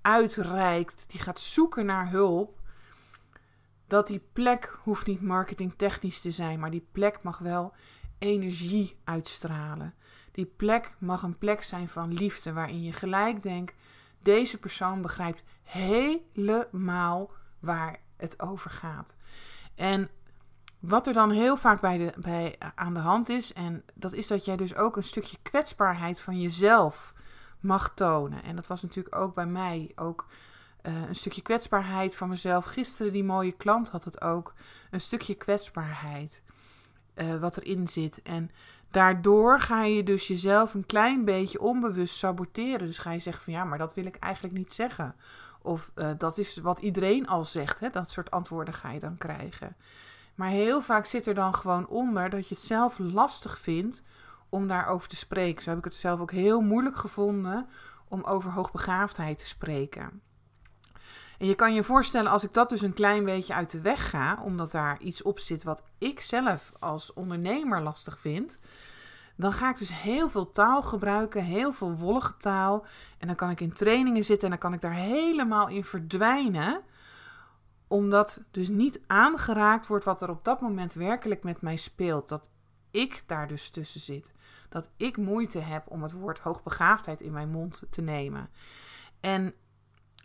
uitreikt, 0.00 1.04
die 1.06 1.20
gaat 1.20 1.40
zoeken 1.40 1.86
naar 1.86 2.10
hulp, 2.10 2.60
dat 3.86 4.06
die 4.06 4.26
plek 4.32 4.78
hoeft 4.82 5.06
niet 5.06 5.22
marketingtechnisch 5.22 6.20
te 6.20 6.30
zijn, 6.30 6.60
maar 6.60 6.70
die 6.70 6.88
plek 6.92 7.22
mag 7.22 7.38
wel 7.38 7.74
energie 8.18 8.96
uitstralen. 9.04 9.94
Die 10.32 10.52
plek 10.56 10.94
mag 10.98 11.22
een 11.22 11.38
plek 11.38 11.62
zijn 11.62 11.88
van 11.88 12.12
liefde, 12.12 12.52
waarin 12.52 12.82
je 12.82 12.92
gelijk 12.92 13.42
denkt: 13.42 13.74
deze 14.22 14.58
persoon 14.58 15.02
begrijpt 15.02 15.42
helemaal 15.62 17.30
waar 17.58 17.96
het 18.16 18.40
over 18.40 18.70
gaat. 18.70 19.16
En 19.74 20.10
wat 20.78 21.06
er 21.06 21.12
dan 21.12 21.30
heel 21.30 21.56
vaak 21.56 21.80
bij 21.80 21.98
de, 21.98 22.12
bij, 22.18 22.58
aan 22.74 22.94
de 22.94 23.00
hand 23.00 23.28
is, 23.28 23.52
en 23.52 23.84
dat 23.94 24.12
is 24.12 24.26
dat 24.26 24.44
jij 24.44 24.56
dus 24.56 24.74
ook 24.74 24.96
een 24.96 25.02
stukje 25.04 25.36
kwetsbaarheid 25.42 26.20
van 26.20 26.40
jezelf 26.40 27.14
mag 27.60 27.94
tonen. 27.94 28.42
En 28.42 28.56
dat 28.56 28.66
was 28.66 28.82
natuurlijk 28.82 29.16
ook 29.16 29.34
bij 29.34 29.46
mij 29.46 29.92
ook 29.94 30.26
uh, 30.82 31.08
een 31.08 31.14
stukje 31.14 31.42
kwetsbaarheid 31.42 32.16
van 32.16 32.28
mezelf. 32.28 32.64
Gisteren 32.64 33.12
die 33.12 33.24
mooie 33.24 33.52
klant 33.52 33.88
had 33.88 34.04
het 34.04 34.20
ook. 34.20 34.54
Een 34.90 35.00
stukje 35.00 35.34
kwetsbaarheid 35.34 36.42
uh, 37.16 37.40
wat 37.40 37.56
erin 37.56 37.88
zit. 37.88 38.22
En 38.22 38.50
daardoor 38.90 39.60
ga 39.60 39.84
je 39.84 40.02
dus 40.02 40.26
jezelf 40.26 40.74
een 40.74 40.86
klein 40.86 41.24
beetje 41.24 41.60
onbewust 41.60 42.16
saboteren. 42.16 42.86
Dus 42.86 42.98
ga 42.98 43.12
je 43.12 43.18
zeggen 43.18 43.42
van 43.42 43.52
ja, 43.52 43.64
maar 43.64 43.78
dat 43.78 43.94
wil 43.94 44.06
ik 44.06 44.16
eigenlijk 44.16 44.54
niet 44.54 44.72
zeggen. 44.72 45.14
Of 45.62 45.92
uh, 45.94 46.10
dat 46.18 46.38
is 46.38 46.56
wat 46.56 46.78
iedereen 46.78 47.26
al 47.26 47.44
zegt. 47.44 47.80
Hè? 47.80 47.90
Dat 47.90 48.10
soort 48.10 48.30
antwoorden 48.30 48.74
ga 48.74 48.90
je 48.90 49.00
dan 49.00 49.18
krijgen. 49.18 49.76
Maar 50.34 50.48
heel 50.48 50.80
vaak 50.80 51.06
zit 51.06 51.26
er 51.26 51.34
dan 51.34 51.54
gewoon 51.54 51.86
onder 51.86 52.30
dat 52.30 52.48
je 52.48 52.54
het 52.54 52.64
zelf 52.64 52.98
lastig 52.98 53.58
vindt 53.58 54.02
om 54.48 54.68
daarover 54.68 55.08
te 55.08 55.16
spreken. 55.16 55.62
Zo 55.62 55.70
heb 55.70 55.78
ik 55.78 55.84
het 55.84 55.94
zelf 55.94 56.20
ook 56.20 56.32
heel 56.32 56.60
moeilijk 56.60 56.96
gevonden 56.96 57.66
om 58.08 58.22
over 58.22 58.50
hoogbegaafdheid 58.50 59.38
te 59.38 59.46
spreken. 59.46 60.20
En 61.38 61.46
je 61.46 61.54
kan 61.54 61.74
je 61.74 61.82
voorstellen, 61.82 62.30
als 62.30 62.44
ik 62.44 62.52
dat 62.52 62.68
dus 62.68 62.82
een 62.82 62.92
klein 62.92 63.24
beetje 63.24 63.54
uit 63.54 63.70
de 63.70 63.80
weg 63.80 64.10
ga, 64.10 64.38
omdat 64.42 64.70
daar 64.70 65.00
iets 65.00 65.22
op 65.22 65.38
zit 65.38 65.64
wat 65.64 65.82
ik 65.98 66.20
zelf 66.20 66.72
als 66.78 67.12
ondernemer 67.12 67.82
lastig 67.82 68.18
vind, 68.18 68.58
dan 69.36 69.52
ga 69.52 69.70
ik 69.70 69.78
dus 69.78 70.00
heel 70.00 70.28
veel 70.28 70.50
taal 70.50 70.82
gebruiken, 70.82 71.44
heel 71.44 71.72
veel 71.72 71.96
wollige 71.96 72.36
taal. 72.36 72.86
En 73.18 73.26
dan 73.26 73.36
kan 73.36 73.50
ik 73.50 73.60
in 73.60 73.72
trainingen 73.72 74.24
zitten 74.24 74.44
en 74.44 74.50
dan 74.50 74.58
kan 74.58 74.72
ik 74.72 74.80
daar 74.80 74.92
helemaal 74.92 75.68
in 75.68 75.84
verdwijnen 75.84 76.82
omdat 77.88 78.44
dus 78.50 78.68
niet 78.68 79.00
aangeraakt 79.06 79.86
wordt 79.86 80.04
wat 80.04 80.22
er 80.22 80.30
op 80.30 80.44
dat 80.44 80.60
moment 80.60 80.92
werkelijk 80.92 81.42
met 81.42 81.60
mij 81.60 81.76
speelt. 81.76 82.28
Dat 82.28 82.50
ik 82.90 83.22
daar 83.26 83.48
dus 83.48 83.70
tussen 83.70 84.00
zit. 84.00 84.32
Dat 84.68 84.90
ik 84.96 85.16
moeite 85.16 85.58
heb 85.58 85.90
om 85.90 86.02
het 86.02 86.12
woord 86.12 86.38
hoogbegaafdheid 86.38 87.20
in 87.20 87.32
mijn 87.32 87.50
mond 87.50 87.82
te 87.90 88.02
nemen. 88.02 88.50
En 89.20 89.54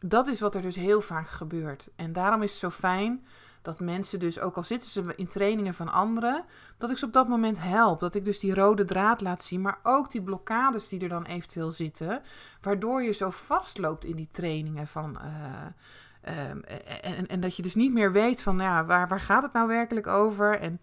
dat 0.05 0.27
is 0.27 0.39
wat 0.39 0.55
er 0.55 0.61
dus 0.61 0.75
heel 0.75 1.01
vaak 1.01 1.27
gebeurt. 1.27 1.89
En 1.95 2.13
daarom 2.13 2.41
is 2.41 2.51
het 2.51 2.59
zo 2.59 2.69
fijn 2.69 3.25
dat 3.61 3.79
mensen 3.79 4.19
dus, 4.19 4.39
ook 4.39 4.55
al 4.55 4.63
zitten 4.63 4.89
ze 4.89 5.13
in 5.15 5.27
trainingen 5.27 5.73
van 5.73 5.91
anderen, 5.91 6.45
dat 6.77 6.89
ik 6.89 6.97
ze 6.97 7.05
op 7.05 7.13
dat 7.13 7.27
moment 7.27 7.61
help. 7.61 7.99
Dat 7.99 8.15
ik 8.15 8.25
dus 8.25 8.39
die 8.39 8.53
rode 8.53 8.85
draad 8.85 9.21
laat 9.21 9.43
zien, 9.43 9.61
maar 9.61 9.79
ook 9.83 10.11
die 10.11 10.21
blokkades 10.21 10.87
die 10.87 11.01
er 11.01 11.09
dan 11.09 11.25
eventueel 11.25 11.71
zitten, 11.71 12.21
waardoor 12.61 13.03
je 13.03 13.11
zo 13.11 13.29
vastloopt 13.29 14.05
in 14.05 14.15
die 14.15 14.29
trainingen 14.31 14.87
van... 14.87 15.17
Uh, 15.23 15.65
en, 17.01 17.27
en, 17.27 17.39
dat 17.39 17.55
je 17.55 17.61
dus 17.61 17.75
niet 17.75 17.93
meer 17.93 18.11
weet 18.11 18.41
van 18.41 18.57
ja, 18.59 18.85
waar, 18.85 19.07
waar 19.07 19.19
gaat 19.19 19.43
het 19.43 19.53
nou 19.53 19.67
werkelijk 19.67 20.07
over? 20.07 20.59
En 20.59 20.79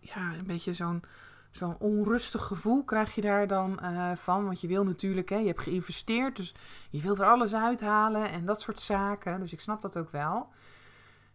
ja, 0.00 0.32
een 0.38 0.46
beetje 0.46 0.72
zo'n 0.72 1.02
zo'n 1.56 1.76
onrustig 1.78 2.44
gevoel 2.44 2.84
krijg 2.84 3.14
je 3.14 3.20
daar 3.20 3.46
dan 3.46 3.78
uh, 3.82 4.12
van. 4.12 4.44
Want 4.44 4.60
je 4.60 4.68
wil 4.68 4.84
natuurlijk, 4.84 5.28
hè, 5.28 5.36
je 5.36 5.46
hebt 5.46 5.60
geïnvesteerd, 5.60 6.36
dus 6.36 6.54
je 6.90 7.00
wilt 7.00 7.18
er 7.18 7.26
alles 7.26 7.54
uithalen 7.54 8.30
en 8.30 8.44
dat 8.44 8.60
soort 8.60 8.80
zaken. 8.80 9.40
Dus 9.40 9.52
ik 9.52 9.60
snap 9.60 9.82
dat 9.82 9.98
ook 9.98 10.10
wel. 10.10 10.48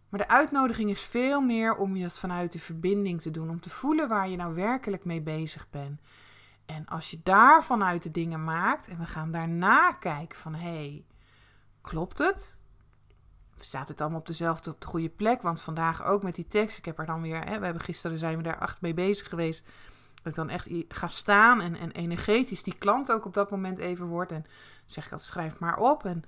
Maar 0.10 0.20
de 0.20 0.28
uitnodiging 0.28 0.90
is 0.90 1.02
veel 1.02 1.42
meer 1.42 1.76
om 1.76 1.96
je 1.96 2.04
het 2.04 2.20
vanuit 2.20 2.52
de 2.52 2.60
verbinding 2.60 3.22
te 3.22 3.32
doen. 3.32 3.50
Om 3.50 3.60
te 3.60 3.70
voelen 3.70 4.08
waar 4.08 4.30
je 4.30 4.38
nou 4.38 4.56
werkelijk 4.56 5.06
mee 5.06 5.22
bezig 5.22 5.70
bent. 5.70 6.02
En 6.66 6.86
als 6.86 7.12
je 7.12 7.20
daar 7.24 7.64
vanuit 7.64 8.04
de 8.04 8.12
dingen 8.12 8.44
maakt 8.44 8.88
en 8.88 8.98
we 8.98 9.06
gaan 9.06 9.32
daarna 9.32 9.92
kijken 9.92 10.38
van 10.38 10.56
hé, 10.56 10.70
hey, 10.70 11.06
Klopt 11.82 12.18
het? 12.18 12.60
Staat 13.58 13.88
het 13.88 14.02
allemaal 14.02 14.20
op 14.20 14.28
dezelfde, 14.28 14.70
op 14.70 14.82
de 14.82 14.88
goede 14.88 15.10
plek? 15.10 15.42
Want 15.42 15.62
vandaag 15.62 16.04
ook 16.04 16.24
met 16.24 16.36
die 16.36 16.48
tekst, 16.48 16.78
ik 16.78 16.86
heb 16.86 17.00
er 17.00 17.06
dan 17.06 17.22
weer, 17.22 17.46
hè, 17.46 17.60
we 17.60 17.66
hebben 17.66 17.84
gisteren 17.84 18.18
zijn 18.18 18.38
we 18.38 18.44
daar 18.44 18.58
acht 18.58 18.82
mee 18.82 18.94
bezig 18.94 19.30
geweest. 19.30 19.68
Dat 20.36 20.48
dan 20.48 20.56
echt 20.56 20.68
ga 20.88 21.08
staan 21.08 21.62
en, 21.62 21.76
en 21.76 21.92
energetisch 21.92 22.64
die 22.64 22.78
klant 22.78 23.12
ook 23.12 23.26
op 23.26 23.34
dat 23.34 23.52
moment 23.52 23.78
even 23.78 24.06
wordt. 24.06 24.32
En 24.32 24.46
zeg 24.86 25.06
ik 25.06 25.12
altijd, 25.12 25.30
schrijf 25.30 25.60
maar 25.60 25.78
op. 25.78 26.06
En 26.06 26.24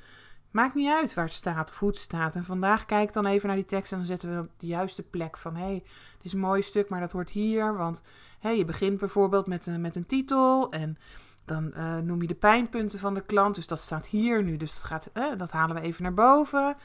maakt 0.52 0.76
niet 0.76 0.90
uit 0.90 1.14
waar 1.14 1.26
het 1.26 1.34
staat 1.34 1.70
of 1.70 1.80
hoe 1.80 1.90
het 1.90 1.98
staat. 1.98 2.36
En 2.36 2.44
vandaag 2.44 2.86
kijk 2.86 3.08
ik 3.08 3.14
dan 3.14 3.26
even 3.26 3.48
naar 3.48 3.58
die 3.58 3.66
tekst 3.66 3.92
en 3.92 3.98
dan 3.98 4.08
zetten 4.08 4.36
we 4.36 4.42
op 4.42 4.50
de 4.58 4.68
juiste 4.68 5.04
plek 5.04 5.38
van... 5.38 5.56
hé, 5.56 5.66
hey, 5.66 5.84
het 6.16 6.26
is 6.26 6.34
een 6.34 6.40
mooi 6.40 6.62
stuk, 6.62 6.90
maar 6.90 7.00
dat 7.00 7.12
hoort 7.12 7.30
hier. 7.30 7.78
Want 7.78 8.02
hey, 8.40 8.58
je 8.58 8.66
begint 8.66 9.00
bijvoorbeeld 9.00 9.48
met 9.48 9.66
een, 9.66 9.82
met 9.82 9.96
een 9.96 10.06
titel 10.06 10.72
en... 10.72 10.98
Dan 11.46 11.72
uh, 11.78 11.98
noem 11.98 12.22
je 12.22 12.28
de 12.28 12.36
pijnpunten 12.36 13.00
van 13.00 13.14
de 13.14 13.22
klant. 13.22 13.56
Dus 13.56 13.68
dat 13.68 13.80
staat 13.80 14.08
hier 14.08 14.44
nu. 14.44 14.58
Dus 14.58 14.74
dat, 14.74 14.84
gaat, 14.84 15.10
uh, 15.14 15.38
dat 15.38 15.52
halen 15.52 15.76
we 15.76 15.82
even 15.82 16.04
naar 16.04 16.14
boven. 16.14 16.76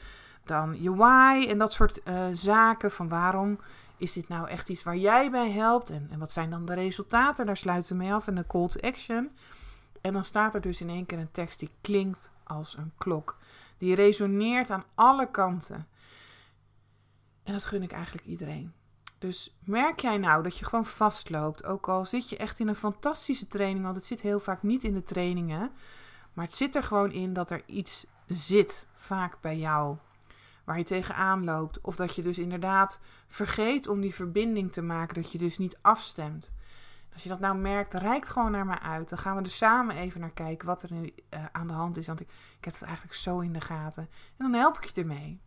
Dan 0.43 0.81
je 0.81 0.95
why 0.95 1.45
en 1.49 1.57
dat 1.57 1.73
soort 1.73 1.99
uh, 2.03 2.25
zaken. 2.33 2.91
Van 2.91 3.09
waarom 3.09 3.59
is 3.97 4.13
dit 4.13 4.27
nou 4.27 4.47
echt 4.47 4.69
iets 4.69 4.83
waar 4.83 4.97
jij 4.97 5.31
bij 5.31 5.51
helpt? 5.51 5.89
En, 5.89 6.07
en 6.11 6.19
wat 6.19 6.31
zijn 6.31 6.49
dan 6.49 6.65
de 6.65 6.73
resultaten? 6.73 7.45
Daar 7.45 7.57
sluiten 7.57 7.91
we 7.91 8.03
mee 8.03 8.13
af. 8.13 8.27
En 8.27 8.37
een 8.37 8.47
call 8.47 8.67
to 8.67 8.79
action. 8.79 9.31
En 10.01 10.13
dan 10.13 10.25
staat 10.25 10.55
er 10.55 10.61
dus 10.61 10.81
in 10.81 10.89
één 10.89 11.05
keer 11.05 11.19
een 11.19 11.31
tekst 11.31 11.59
die 11.59 11.69
klinkt 11.81 12.29
als 12.43 12.77
een 12.77 12.91
klok. 12.97 13.37
Die 13.77 13.95
resoneert 13.95 14.69
aan 14.69 14.83
alle 14.95 15.31
kanten. 15.31 15.87
En 17.43 17.53
dat 17.53 17.65
gun 17.65 17.83
ik 17.83 17.91
eigenlijk 17.91 18.25
iedereen. 18.25 18.73
Dus 19.17 19.57
merk 19.63 19.99
jij 19.99 20.17
nou 20.17 20.43
dat 20.43 20.57
je 20.57 20.65
gewoon 20.65 20.85
vastloopt, 20.85 21.65
ook 21.65 21.89
al 21.89 22.05
zit 22.05 22.29
je 22.29 22.37
echt 22.37 22.59
in 22.59 22.67
een 22.67 22.75
fantastische 22.75 23.47
training, 23.47 23.83
want 23.83 23.95
het 23.95 24.05
zit 24.05 24.21
heel 24.21 24.39
vaak 24.39 24.63
niet 24.63 24.83
in 24.83 24.93
de 24.93 25.03
trainingen, 25.03 25.71
maar 26.33 26.45
het 26.45 26.53
zit 26.53 26.75
er 26.75 26.83
gewoon 26.83 27.11
in 27.11 27.33
dat 27.33 27.49
er 27.49 27.63
iets 27.65 28.05
zit 28.27 28.87
vaak 28.93 29.41
bij 29.41 29.57
jou. 29.57 29.97
Waar 30.67 30.77
je 30.77 30.83
tegenaan 30.83 31.43
loopt. 31.43 31.81
Of 31.81 31.95
dat 31.95 32.15
je 32.15 32.21
dus 32.21 32.37
inderdaad 32.37 32.99
vergeet 33.27 33.87
om 33.87 34.01
die 34.01 34.13
verbinding 34.13 34.71
te 34.71 34.81
maken. 34.81 35.15
Dat 35.15 35.31
je 35.31 35.37
dus 35.37 35.57
niet 35.57 35.77
afstemt. 35.81 36.53
Als 37.13 37.23
je 37.23 37.29
dat 37.29 37.39
nou 37.39 37.57
merkt, 37.57 37.93
reik 37.93 38.25
gewoon 38.25 38.51
naar 38.51 38.65
me 38.65 38.79
uit. 38.79 39.09
Dan 39.09 39.17
gaan 39.17 39.35
we 39.35 39.43
er 39.43 39.49
samen 39.49 39.95
even 39.95 40.19
naar 40.19 40.31
kijken 40.31 40.67
wat 40.67 40.83
er 40.83 40.93
nu 40.93 41.13
uh, 41.29 41.45
aan 41.51 41.67
de 41.67 41.73
hand 41.73 41.97
is. 41.97 42.07
Want 42.07 42.19
ik, 42.19 42.29
ik 42.57 42.65
heb 42.65 42.73
het 42.73 42.83
eigenlijk 42.83 43.15
zo 43.15 43.39
in 43.39 43.53
de 43.53 43.61
gaten. 43.61 44.03
En 44.37 44.51
dan 44.51 44.53
help 44.53 44.77
ik 44.77 44.83
je 44.83 45.01
ermee. 45.01 45.41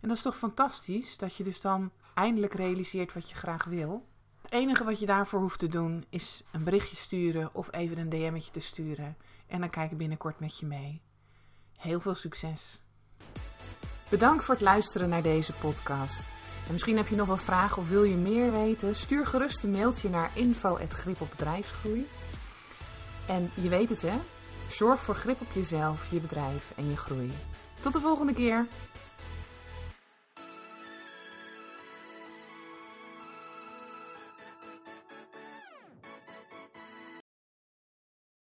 En 0.00 0.08
dat 0.08 0.16
is 0.16 0.22
toch 0.22 0.36
fantastisch 0.36 1.18
dat 1.18 1.36
je 1.36 1.44
dus 1.44 1.60
dan 1.60 1.90
eindelijk 2.14 2.54
realiseert 2.54 3.12
wat 3.12 3.28
je 3.30 3.34
graag 3.34 3.64
wil. 3.64 4.08
Het 4.42 4.52
enige 4.52 4.84
wat 4.84 5.00
je 5.00 5.06
daarvoor 5.06 5.40
hoeft 5.40 5.58
te 5.58 5.68
doen 5.68 6.04
is 6.08 6.44
een 6.52 6.64
berichtje 6.64 6.96
sturen 6.96 7.54
of 7.54 7.72
even 7.72 7.98
een 7.98 8.08
DM'tje 8.08 8.50
te 8.50 8.60
sturen. 8.60 9.16
En 9.46 9.60
dan 9.60 9.70
kijk 9.70 9.90
ik 9.90 9.98
binnenkort 9.98 10.40
met 10.40 10.58
je 10.58 10.66
mee. 10.66 11.02
Heel 11.76 12.00
veel 12.00 12.14
succes. 12.14 12.83
Bedankt 14.08 14.44
voor 14.44 14.54
het 14.54 14.62
luisteren 14.62 15.08
naar 15.08 15.22
deze 15.22 15.52
podcast. 15.52 16.20
En 16.66 16.72
misschien 16.72 16.96
heb 16.96 17.08
je 17.08 17.16
nog 17.16 17.26
wel 17.26 17.36
vragen 17.36 17.82
of 17.82 17.88
wil 17.88 18.04
je 18.04 18.16
meer 18.16 18.52
weten? 18.52 18.96
Stuur 18.96 19.26
gerust 19.26 19.62
een 19.62 19.70
mailtje 19.70 20.08
naar 20.08 20.30
info.gripopbedrijfsgroei. 20.34 22.08
En 23.26 23.50
je 23.54 23.68
weet 23.68 23.88
het 23.88 24.02
hè? 24.02 24.20
Zorg 24.68 25.00
voor 25.00 25.14
grip 25.14 25.40
op 25.40 25.52
jezelf, 25.52 26.10
je 26.10 26.20
bedrijf 26.20 26.72
en 26.76 26.90
je 26.90 26.96
groei. 26.96 27.32
Tot 27.80 27.92
de 27.92 28.00
volgende 28.00 28.32
keer! 28.32 28.66